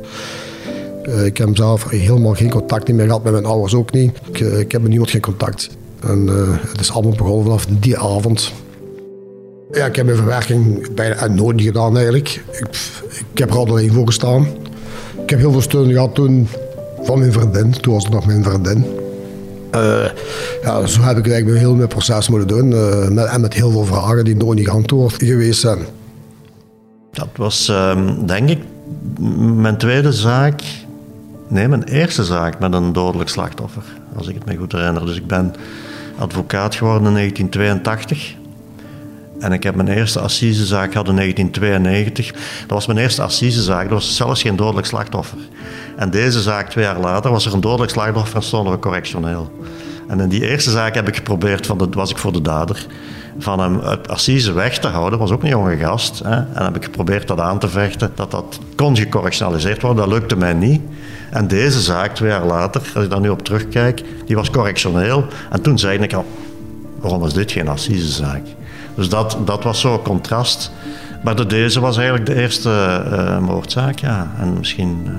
Uh, 1.03 1.25
ik 1.25 1.37
heb 1.37 1.49
zelf 1.53 1.89
helemaal 1.89 2.33
geen 2.33 2.49
contact 2.49 2.93
meer 2.93 3.05
gehad 3.05 3.23
met 3.23 3.31
mijn 3.31 3.45
ouders 3.45 3.73
ook 3.73 3.91
niet. 3.91 4.11
Ik, 4.29 4.39
uh, 4.39 4.59
ik 4.59 4.71
heb 4.71 4.81
met 4.81 4.89
niemand 4.89 5.09
geen 5.09 5.21
contact. 5.21 5.69
En 5.99 6.27
het 6.71 6.79
is 6.79 6.91
allemaal 6.91 7.15
begonnen 7.15 7.43
vanaf 7.43 7.65
die 7.65 7.97
avond. 7.97 8.51
Ja, 9.71 9.85
ik 9.85 9.95
heb 9.95 10.05
mijn 10.05 10.17
verwerking 10.17 10.93
bijna 10.93 11.27
nooit 11.27 11.61
gedaan 11.61 11.95
eigenlijk. 11.95 12.43
Ik, 12.51 12.67
ik 13.31 13.37
heb 13.37 13.49
er 13.49 13.57
altijd 13.57 13.77
alleen 13.77 13.93
voor 13.93 14.05
gestaan. 14.05 14.47
Ik 15.23 15.29
heb 15.29 15.39
heel 15.39 15.51
veel 15.51 15.61
steun 15.61 15.91
gehad 15.91 16.15
toen 16.15 16.47
van 17.01 17.19
mijn 17.19 17.31
vriendin. 17.31 17.71
Toen 17.71 17.93
was 17.93 18.03
het 18.03 18.13
nog 18.13 18.25
mijn 18.25 18.43
vriendin. 18.43 18.98
Uh, 19.79 20.09
ja, 20.63 20.85
zo 20.85 21.01
heb 21.01 21.17
ik 21.17 21.27
eigenlijk 21.27 21.59
heel 21.59 21.75
mijn 21.75 21.87
proces 21.87 22.29
moeten 22.29 22.47
doen. 22.47 22.71
Uh, 22.71 23.07
met, 23.07 23.25
en 23.25 23.41
met 23.41 23.53
heel 23.53 23.71
veel 23.71 23.85
vragen 23.85 24.25
die 24.25 24.35
nooit 24.35 24.57
niet 24.57 24.67
geantwoord 24.67 25.15
geweest 25.23 25.59
zijn. 25.59 25.79
Dat 27.11 27.27
was, 27.35 27.69
uh, 27.69 28.07
denk 28.25 28.49
ik, 28.49 28.59
mijn 29.55 29.77
tweede 29.77 30.13
zaak. 30.13 30.61
Nee, 31.47 31.67
mijn 31.67 31.83
eerste 31.83 32.23
zaak 32.23 32.59
met 32.59 32.73
een 32.73 32.93
dodelijk 32.93 33.29
slachtoffer. 33.29 33.83
Als 34.15 34.27
ik 34.27 34.35
het 34.35 34.45
me 34.45 34.55
goed 34.55 34.71
herinner. 34.71 35.05
Dus 35.05 35.15
ik 35.15 35.27
ben 35.27 35.53
advocaat 36.17 36.75
geworden 36.75 37.07
in 37.07 37.13
1982. 37.13 38.35
En 39.39 39.51
ik 39.51 39.63
heb 39.63 39.75
mijn 39.75 39.87
eerste 39.87 40.19
assisezaak 40.19 40.91
gehad 40.91 41.07
in 41.07 41.15
1992. 41.15 42.31
Dat 42.31 42.69
was 42.69 42.87
mijn 42.87 42.99
eerste 42.99 43.21
assisezaak. 43.21 43.83
Dat 43.83 43.91
was 43.91 44.15
zelfs 44.15 44.41
geen 44.41 44.55
dodelijk 44.55 44.87
slachtoffer. 44.87 45.37
En 45.95 46.09
deze 46.09 46.41
zaak, 46.41 46.69
twee 46.69 46.83
jaar 46.83 46.99
later, 46.99 47.31
was 47.31 47.45
er 47.45 47.53
een 47.53 47.61
dodelijk 47.61 47.91
slachtoffer 47.91 48.35
en 48.35 48.43
stonden 48.43 48.73
we 48.73 48.79
correctioneel. 48.79 49.51
En 50.07 50.19
in 50.19 50.29
die 50.29 50.49
eerste 50.49 50.69
zaak 50.69 50.95
heb 50.95 51.07
ik 51.07 51.15
geprobeerd, 51.15 51.65
van 51.65 51.91
was 51.91 52.09
ik 52.09 52.17
voor 52.17 52.31
de 52.31 52.41
dader, 52.41 52.85
van 53.37 53.59
hem 53.59 53.81
uit 53.81 54.07
assise 54.07 54.51
weg 54.51 54.79
te 54.79 54.87
houden. 54.87 55.19
was 55.19 55.31
ook 55.31 55.43
een 55.43 55.49
jonge 55.49 55.77
gast. 55.77 56.19
Hè? 56.19 56.35
En 56.35 56.63
heb 56.63 56.75
ik 56.75 56.83
geprobeerd 56.83 57.27
dat 57.27 57.39
aan 57.39 57.59
te 57.59 57.67
vechten, 57.67 58.11
dat 58.15 58.31
dat 58.31 58.59
kon 58.75 58.97
gecorrectionaliseerd 58.97 59.81
worden. 59.81 60.09
Dat 60.09 60.13
lukte 60.13 60.35
mij 60.35 60.53
niet. 60.53 60.81
En 61.31 61.47
deze 61.47 61.81
zaak, 61.81 62.15
twee 62.15 62.29
jaar 62.29 62.45
later, 62.45 62.81
als 62.95 63.03
ik 63.03 63.09
daar 63.09 63.19
nu 63.19 63.29
op 63.29 63.43
terugkijk, 63.43 64.03
die 64.25 64.35
was 64.35 64.49
correctioneel. 64.49 65.25
En 65.49 65.61
toen 65.61 65.79
zei 65.79 65.99
ik 65.99 66.13
al, 66.13 66.25
waarom 66.99 67.25
is 67.25 67.33
dit 67.33 67.51
geen 67.51 67.67
assisezaak? 67.67 68.41
Dus 68.99 69.09
dat, 69.09 69.37
dat 69.45 69.63
was 69.63 69.79
zo'n 69.79 70.01
contrast. 70.01 70.71
Maar 71.23 71.35
de, 71.35 71.45
deze 71.45 71.79
was 71.79 71.97
eigenlijk 71.97 72.25
de 72.25 72.35
eerste 72.35 73.03
uh, 73.11 73.39
moordzaak, 73.39 73.99
ja. 73.99 74.27
En 74.39 74.57
misschien 74.57 75.03
uh, 75.05 75.11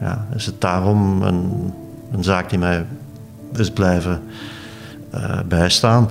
ja, 0.00 0.26
is 0.34 0.46
het 0.46 0.60
daarom 0.60 1.22
een, 1.22 1.72
een 2.12 2.24
zaak 2.24 2.50
die 2.50 2.58
mij 2.58 2.84
is 3.56 3.70
blijven 3.70 4.22
uh, 5.14 5.38
bijstaan. 5.48 6.08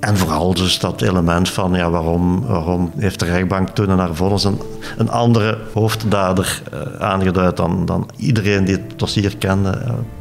En 0.00 0.16
vooral 0.16 0.54
dus 0.54 0.78
dat 0.78 1.02
element 1.02 1.50
van 1.50 1.74
ja, 1.74 1.90
waarom, 1.90 2.46
waarom 2.46 2.92
heeft 2.96 3.18
de 3.18 3.24
rechtbank 3.24 3.68
toen 3.68 3.90
in 3.90 3.98
haar 3.98 4.10
een 4.96 5.10
andere 5.10 5.58
hoofddader 5.74 6.62
aangeduid 6.98 7.56
dan, 7.56 7.86
dan 7.86 8.08
iedereen 8.16 8.64
die 8.64 8.74
het 8.74 8.98
dossier 8.98 9.36
kende 9.36 9.78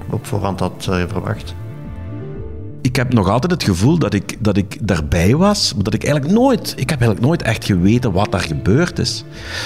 op 0.09 0.25
voorhand 0.25 0.59
had 0.59 0.89
verwacht 1.07 1.55
ik 2.85 2.95
heb 2.95 3.13
nog 3.13 3.29
altijd 3.29 3.51
het 3.51 3.63
gevoel 3.63 3.97
dat 3.97 4.13
ik, 4.13 4.37
dat 4.39 4.57
ik 4.57 4.87
daarbij 4.87 5.35
was, 5.35 5.73
maar 5.73 5.83
dat 5.83 5.93
ik 5.93 6.03
eigenlijk 6.03 6.35
nooit, 6.35 6.73
ik 6.77 6.89
heb 6.89 6.99
eigenlijk 6.99 7.21
nooit 7.21 7.41
echt 7.41 7.65
geweten 7.65 8.11
wat 8.11 8.31
daar 8.31 8.41
gebeurd 8.41 8.99
is. 8.99 9.23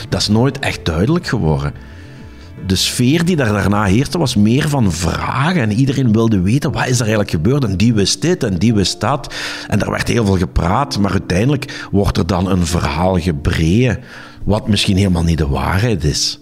Dat 0.09 0.21
is 0.21 0.27
nooit 0.27 0.59
echt 0.59 0.85
duidelijk 0.85 1.27
geworden. 1.27 1.73
De 2.67 2.75
sfeer 2.75 3.25
die 3.25 3.35
daar 3.35 3.53
daarna 3.53 3.83
heerste 3.83 4.17
was 4.17 4.35
meer 4.35 4.69
van 4.69 4.91
vragen 4.91 5.61
en 5.61 5.71
iedereen 5.71 6.11
wilde 6.11 6.41
weten 6.41 6.71
wat 6.71 6.87
is 6.87 6.95
er 6.95 6.99
eigenlijk 6.99 7.29
gebeurd 7.29 7.63
en 7.63 7.77
die 7.77 7.93
wist 7.93 8.21
dit 8.21 8.43
en 8.43 8.57
die 8.57 8.73
wist 8.73 9.01
dat. 9.01 9.33
En 9.67 9.79
daar 9.79 9.91
werd 9.91 10.07
heel 10.07 10.25
veel 10.25 10.37
gepraat, 10.37 10.99
maar 10.99 11.11
uiteindelijk 11.11 11.87
wordt 11.91 12.17
er 12.17 12.27
dan 12.27 12.49
een 12.49 12.65
verhaal 12.65 13.19
gebreien 13.19 13.99
wat 14.43 14.67
misschien 14.67 14.97
helemaal 14.97 15.23
niet 15.23 15.37
de 15.37 15.47
waarheid 15.47 16.03
is. 16.03 16.39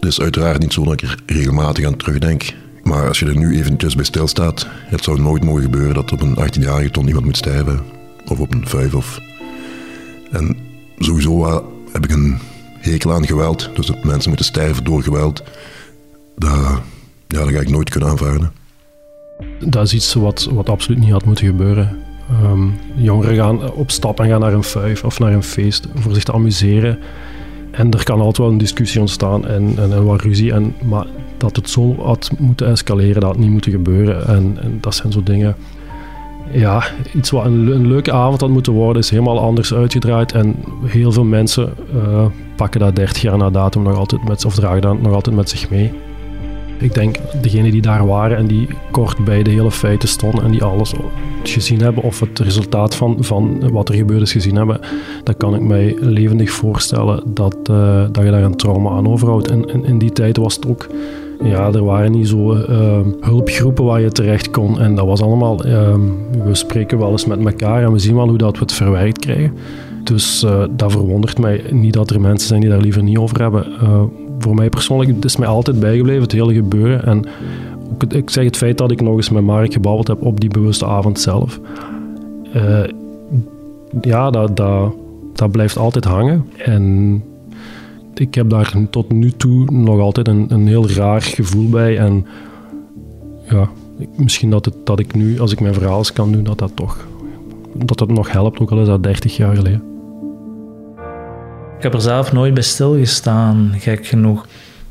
Het 0.00 0.08
is 0.08 0.20
uiteraard 0.20 0.60
niet 0.60 0.72
zo 0.72 0.84
dat 0.84 0.92
ik 0.92 1.02
er 1.02 1.18
regelmatig 1.26 1.86
aan 1.86 1.96
terugdenk. 1.96 2.54
Maar 2.90 3.08
als 3.08 3.18
je 3.18 3.26
er 3.26 3.36
nu 3.36 3.58
eventjes 3.58 3.94
bij 3.94 4.04
stilstaat, 4.04 4.66
het 4.86 5.04
zou 5.04 5.20
nooit 5.20 5.44
mogen 5.44 5.62
gebeuren 5.62 5.94
dat 5.94 6.12
op 6.12 6.20
een 6.20 6.36
18-jarige 6.36 6.90
ton 6.90 7.06
iemand 7.06 7.24
moet 7.24 7.36
sterven. 7.36 7.80
Of 8.28 8.40
op 8.40 8.54
een 8.54 8.68
5 8.68 8.94
of... 8.94 9.20
En 10.30 10.56
sowieso 10.98 11.64
heb 11.92 12.04
ik 12.04 12.10
een 12.10 12.38
hekel 12.78 13.12
aan 13.12 13.26
geweld. 13.26 13.70
Dus 13.74 13.86
dat 13.86 14.04
mensen 14.04 14.28
moeten 14.28 14.46
sterven 14.46 14.84
door 14.84 15.02
geweld. 15.02 15.42
Dat, 16.36 16.50
ja, 17.26 17.38
dat 17.38 17.48
ga 17.48 17.60
ik 17.60 17.70
nooit 17.70 17.90
kunnen 17.90 18.08
aanvaarden. 18.08 18.52
Dat 19.64 19.84
is 19.86 19.94
iets 19.94 20.14
wat, 20.14 20.48
wat 20.52 20.68
absoluut 20.68 21.00
niet 21.00 21.10
had 21.10 21.24
moeten 21.24 21.46
gebeuren. 21.46 21.98
Um, 22.44 22.78
jongeren 22.94 23.36
gaan 23.36 23.72
op 23.72 23.90
stap 23.90 24.20
en 24.20 24.28
gaan 24.28 24.40
naar 24.40 24.52
een 24.52 24.62
vijf 24.62 25.04
of 25.04 25.18
naar 25.18 25.32
een 25.32 25.42
feest 25.42 25.88
voor 25.94 26.14
zich 26.14 26.24
te 26.24 26.32
amuseren. 26.32 26.98
En 27.70 27.90
er 27.90 28.04
kan 28.04 28.18
altijd 28.18 28.38
wel 28.38 28.48
een 28.48 28.58
discussie 28.58 29.00
ontstaan 29.00 29.46
en, 29.46 29.72
en, 29.76 29.92
en 29.92 30.04
wat 30.04 30.20
ruzie. 30.20 30.52
En, 30.52 30.74
maar 30.84 31.06
dat 31.40 31.56
het 31.56 31.70
zo 31.70 31.96
had 32.02 32.30
moeten 32.38 32.66
escaleren, 32.66 33.20
dat 33.20 33.30
had 33.30 33.38
niet 33.38 33.50
moeten 33.50 33.70
gebeuren. 33.72 34.26
En, 34.26 34.58
en 34.62 34.78
dat 34.80 34.94
zijn 34.94 35.12
zo 35.12 35.22
dingen. 35.22 35.56
Ja, 36.52 36.84
iets 37.14 37.30
wat 37.30 37.44
een, 37.44 37.86
leuke 37.86 38.12
avond 38.12 38.40
had 38.40 38.50
moeten 38.50 38.72
worden, 38.72 39.02
is 39.02 39.10
helemaal 39.10 39.40
anders 39.40 39.74
uitgedraaid. 39.74 40.32
En 40.32 40.56
heel 40.84 41.12
veel 41.12 41.24
mensen 41.24 41.72
uh, 41.94 42.26
pakken 42.56 42.80
dat 42.80 42.96
30 42.96 43.22
jaar 43.22 43.36
na 43.36 43.50
datum 43.50 43.82
nog 43.82 43.96
altijd 43.96 44.28
met, 44.28 44.44
of 44.44 44.54
dragen 44.54 44.80
dat 44.80 45.02
nog 45.02 45.12
altijd 45.12 45.36
met 45.36 45.48
zich 45.48 45.70
mee. 45.70 45.92
Ik 46.78 46.94
denk, 46.94 47.16
degenen 47.42 47.70
die 47.70 47.82
daar 47.82 48.06
waren 48.06 48.36
en 48.36 48.46
die 48.46 48.68
kort 48.90 49.24
bij 49.24 49.42
de 49.42 49.50
hele 49.50 49.70
feiten 49.70 50.08
stonden 50.08 50.44
en 50.44 50.50
die 50.50 50.64
alles 50.64 50.92
gezien 51.42 51.80
hebben, 51.80 52.02
of 52.02 52.20
het 52.20 52.38
resultaat 52.38 52.94
van, 52.94 53.16
van 53.20 53.70
wat 53.70 53.88
er 53.88 53.94
gebeurd 53.94 54.22
is 54.22 54.32
gezien 54.32 54.56
hebben, 54.56 54.80
dan 55.24 55.36
kan 55.36 55.54
ik 55.54 55.60
mij 55.60 55.96
levendig 56.00 56.50
voorstellen 56.50 57.22
dat, 57.26 57.56
uh, 57.70 58.04
dat 58.12 58.24
je 58.24 58.30
daar 58.30 58.42
een 58.42 58.56
trauma 58.56 58.90
aan 58.90 59.08
overhoudt. 59.08 59.48
En, 59.48 59.70
en 59.70 59.84
in 59.84 59.98
die 59.98 60.12
tijd 60.12 60.36
was 60.36 60.54
het 60.54 60.66
ook 60.66 60.86
ja, 61.42 61.72
er 61.72 61.84
waren 61.84 62.12
niet 62.12 62.28
zo 62.28 62.54
uh, 62.54 62.98
hulpgroepen 63.20 63.84
waar 63.84 64.00
je 64.00 64.12
terecht 64.12 64.50
kon. 64.50 64.80
En 64.80 64.94
dat 64.94 65.06
was 65.06 65.22
allemaal, 65.22 65.66
uh, 65.66 65.94
we 66.44 66.54
spreken 66.54 66.98
wel 66.98 67.10
eens 67.10 67.26
met 67.26 67.44
elkaar 67.44 67.82
en 67.82 67.92
we 67.92 67.98
zien 67.98 68.14
wel 68.14 68.28
hoe 68.28 68.38
dat 68.38 68.52
we 68.52 68.58
het 68.58 68.72
verwerkt 68.72 69.18
krijgen. 69.18 69.52
Dus 70.04 70.44
uh, 70.44 70.64
dat 70.70 70.92
verwondert 70.92 71.38
mij 71.38 71.62
niet 71.70 71.92
dat 71.92 72.10
er 72.10 72.20
mensen 72.20 72.48
zijn 72.48 72.60
die 72.60 72.70
daar 72.70 72.80
liever 72.80 73.02
niet 73.02 73.18
over 73.18 73.40
hebben. 73.40 73.66
Uh, 73.82 74.02
voor 74.38 74.54
mij 74.54 74.68
persoonlijk, 74.68 75.10
het 75.10 75.24
is 75.24 75.36
mij 75.36 75.48
altijd 75.48 75.80
bijgebleven, 75.80 76.22
het 76.22 76.32
hele 76.32 76.54
gebeuren. 76.54 77.04
En 77.04 77.26
ook 77.92 78.00
het, 78.02 78.14
ik 78.14 78.30
zeg 78.30 78.44
het 78.44 78.56
feit 78.56 78.78
dat 78.78 78.90
ik 78.90 79.00
nog 79.00 79.16
eens 79.16 79.30
met 79.30 79.42
Mark 79.42 79.72
gebabbeld 79.72 80.08
heb 80.08 80.22
op 80.22 80.40
die 80.40 80.50
bewuste 80.50 80.86
avond 80.86 81.20
zelf. 81.20 81.60
Uh, 82.56 82.84
ja, 84.00 84.30
dat, 84.30 84.56
dat, 84.56 84.92
dat 85.34 85.50
blijft 85.50 85.78
altijd 85.78 86.04
hangen. 86.04 86.46
En 86.56 87.22
ik 88.20 88.34
heb 88.34 88.50
daar 88.50 88.74
tot 88.90 89.12
nu 89.12 89.30
toe 89.30 89.70
nog 89.70 90.00
altijd 90.00 90.28
een, 90.28 90.46
een 90.48 90.66
heel 90.66 90.90
raar 90.90 91.22
gevoel 91.22 91.68
bij. 91.68 91.98
En 91.98 92.26
ja, 93.48 93.68
misschien 94.16 94.50
dat, 94.50 94.64
het, 94.64 94.74
dat 94.84 94.98
ik 94.98 95.14
nu, 95.14 95.40
als 95.40 95.52
ik 95.52 95.60
mijn 95.60 95.74
verhaal 95.74 96.04
kan 96.12 96.32
doen, 96.32 96.44
dat 96.44 96.58
dat 96.58 96.72
toch 96.74 97.08
dat 97.74 97.98
dat 97.98 98.08
nog 98.08 98.32
helpt, 98.32 98.60
ook 98.60 98.70
al 98.70 98.80
is 98.80 98.86
dat 98.86 99.02
30 99.02 99.36
jaar 99.36 99.56
geleden. 99.56 99.82
Ik 101.76 101.82
heb 101.82 101.94
er 101.94 102.00
zelf 102.00 102.32
nooit 102.32 102.54
bij 102.54 102.62
stilgestaan, 102.62 103.72
gek 103.78 104.06
genoeg, 104.06 104.46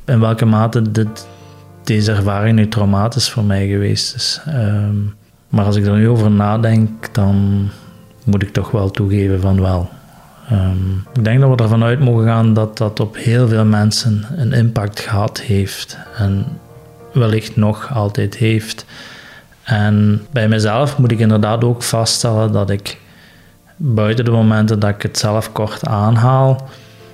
in 0.06 0.20
welke 0.20 0.46
mate 0.46 0.92
dit, 0.92 1.28
deze 1.84 2.12
ervaring 2.12 2.56
nu 2.56 2.68
traumatisch 2.68 3.30
voor 3.30 3.44
mij 3.44 3.68
geweest 3.68 4.16
is. 4.16 4.42
Um, 4.48 5.14
maar 5.50 5.66
als 5.66 5.76
ik 5.76 5.86
er 5.86 5.98
nu 5.98 6.10
over 6.10 6.32
nadenk, 6.32 7.14
dan 7.14 7.68
moet 8.24 8.42
ik 8.42 8.50
toch 8.54 8.72
wel 8.72 8.92
toegeven 8.92 9.42
van 9.42 9.62
wel. 9.62 9.90
Um, 10.52 11.04
ik 11.14 11.24
denk 11.24 11.40
dat 11.40 11.50
we 11.50 11.64
ervan 11.64 11.84
uit 11.84 12.00
mogen 12.00 12.26
gaan 12.26 12.54
dat 12.54 12.78
dat 12.78 13.00
op 13.00 13.16
heel 13.16 13.48
veel 13.48 13.66
mensen 13.66 14.26
een 14.36 14.54
impact 14.54 15.00
gehad 15.00 15.40
heeft 15.42 15.98
en 16.18 16.46
wellicht 17.14 17.56
nog 17.56 17.94
altijd 17.94 18.36
heeft. 18.36 18.86
En 19.64 20.26
bij 20.32 20.48
mezelf 20.48 20.98
moet 20.98 21.12
ik 21.12 21.20
inderdaad 21.20 21.64
ook 21.64 21.84
vaststellen 21.84 22.52
dat 22.52 22.70
ik 22.70 22.98
buiten 23.76 24.26
de 24.26 24.32
momenten 24.32 24.80
dat 24.80 24.90
ik 24.90 25.02
het 25.02 25.18
zelf 25.18 25.52
kort 25.52 25.86
aanhaal, 25.86 26.70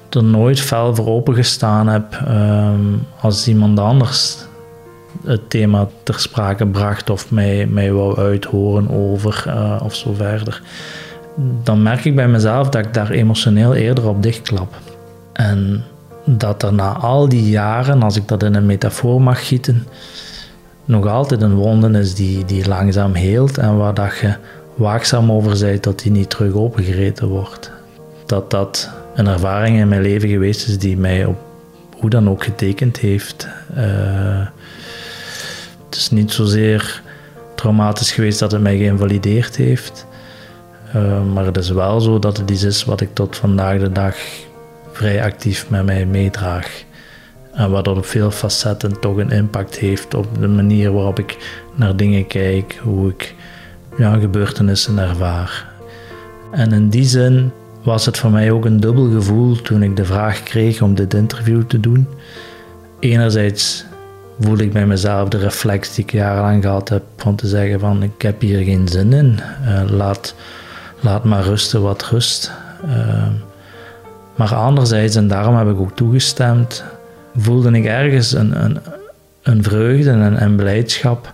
er 0.09 0.23
nooit 0.23 0.59
fel 0.59 0.95
voor 0.95 1.07
opengestaan 1.07 1.87
heb 1.87 2.19
um, 2.27 3.07
als 3.21 3.47
iemand 3.47 3.79
anders 3.79 4.37
het 5.25 5.49
thema 5.49 5.87
ter 6.03 6.19
sprake 6.19 6.67
bracht 6.67 7.09
of 7.09 7.31
mij, 7.31 7.65
mij 7.65 7.91
wou 7.91 8.17
uithoren 8.17 8.89
over 8.91 9.43
uh, 9.47 9.81
of 9.83 9.95
zo 9.95 10.13
verder 10.13 10.61
dan 11.63 11.83
merk 11.83 12.05
ik 12.05 12.15
bij 12.15 12.27
mezelf 12.27 12.69
dat 12.69 12.85
ik 12.85 12.93
daar 12.93 13.09
emotioneel 13.09 13.73
eerder 13.73 14.07
op 14.07 14.23
dichtklap. 14.23 14.75
En 15.33 15.83
dat 16.25 16.63
er 16.63 16.73
na 16.73 16.91
al 16.91 17.29
die 17.29 17.49
jaren, 17.49 18.03
als 18.03 18.15
ik 18.15 18.27
dat 18.27 18.43
in 18.43 18.55
een 18.55 18.65
metafoor 18.65 19.21
mag 19.21 19.47
gieten, 19.47 19.87
nog 20.85 21.07
altijd 21.07 21.41
een 21.41 21.55
wonde 21.55 21.99
is 21.99 22.15
die, 22.15 22.45
die 22.45 22.67
langzaam 22.67 23.13
heelt 23.13 23.57
en 23.57 23.77
waar 23.77 23.93
dat 23.93 24.17
je 24.17 24.35
waakzaam 24.75 25.31
over 25.31 25.59
bent 25.59 25.83
dat 25.83 25.99
die 25.99 26.11
niet 26.11 26.29
terug 26.29 26.53
opengereten 26.53 27.27
wordt. 27.27 27.71
Dat 28.25 28.51
dat 28.51 28.89
een 29.15 29.27
ervaring 29.27 29.79
in 29.79 29.87
mijn 29.87 30.01
leven 30.01 30.29
geweest 30.29 30.67
is 30.67 30.77
die 30.79 30.97
mij 30.97 31.25
op 31.25 31.37
hoe 31.97 32.09
dan 32.09 32.29
ook 32.29 32.43
getekend 32.43 32.97
heeft. 32.97 33.47
Uh, 33.77 34.47
het 35.85 35.95
is 35.95 36.09
niet 36.09 36.31
zozeer 36.31 37.01
traumatisch 37.55 38.11
geweest 38.11 38.39
dat 38.39 38.51
het 38.51 38.61
mij 38.61 38.77
geïnvalideerd 38.77 39.55
heeft. 39.55 40.05
Uh, 40.95 41.33
maar 41.33 41.45
het 41.45 41.57
is 41.57 41.69
wel 41.69 42.01
zo 42.01 42.19
dat 42.19 42.37
het 42.37 42.51
iets 42.51 42.63
is 42.63 42.83
wat 42.83 43.01
ik 43.01 43.09
tot 43.13 43.37
vandaag 43.37 43.79
de 43.79 43.91
dag 43.91 44.15
vrij 44.91 45.23
actief 45.23 45.69
met 45.69 45.85
mij 45.85 46.05
meedraag. 46.05 46.83
En 47.53 47.71
wat 47.71 47.87
op 47.87 48.05
veel 48.05 48.31
facetten 48.31 48.99
toch 48.99 49.17
een 49.17 49.31
impact 49.31 49.75
heeft 49.75 50.13
op 50.13 50.27
de 50.39 50.47
manier 50.47 50.91
waarop 50.91 51.19
ik 51.19 51.37
naar 51.75 51.95
dingen 51.95 52.27
kijk, 52.27 52.79
hoe 52.83 53.09
ik 53.09 53.35
ja, 53.97 54.17
gebeurtenissen 54.17 54.99
ervaar. 54.99 55.65
En 56.51 56.71
in 56.71 56.89
die 56.89 57.03
zin 57.05 57.51
was 57.83 58.05
het 58.05 58.17
voor 58.17 58.31
mij 58.31 58.51
ook 58.51 58.65
een 58.65 58.79
dubbel 58.79 59.09
gevoel 59.09 59.61
toen 59.61 59.83
ik 59.83 59.95
de 59.95 60.05
vraag 60.05 60.43
kreeg 60.43 60.81
om 60.81 60.95
dit 60.95 61.13
interview 61.13 61.63
te 61.63 61.79
doen. 61.79 62.07
Enerzijds 62.99 63.85
voelde 64.39 64.63
ik 64.63 64.73
bij 64.73 64.85
mezelf 64.85 65.29
de 65.29 65.37
reflex 65.37 65.95
die 65.95 66.03
ik 66.03 66.11
jarenlang 66.11 66.63
gehad 66.63 66.89
heb 66.89 67.03
van 67.17 67.35
te 67.35 67.47
zeggen 67.47 67.79
van 67.79 68.03
ik 68.03 68.21
heb 68.21 68.41
hier 68.41 68.63
geen 68.63 68.87
zin 68.87 69.13
in, 69.13 69.39
uh, 69.67 69.81
laat, 69.89 70.35
laat 71.05 71.23
maar 71.23 71.43
rusten 71.43 71.81
wat 71.81 72.03
rust. 72.03 72.51
Uh, 72.85 73.27
maar 74.35 74.55
anderzijds, 74.55 75.15
en 75.15 75.27
daarom 75.27 75.55
heb 75.55 75.69
ik 75.69 75.79
ook 75.79 75.95
toegestemd, 75.95 76.83
voelde 77.37 77.71
ik 77.71 77.85
ergens 77.85 78.31
een, 78.31 78.79
een, 79.43 79.63
vreugde 79.63 80.09
en 80.09 80.43
een 80.43 80.55
blijdschap 80.55 81.33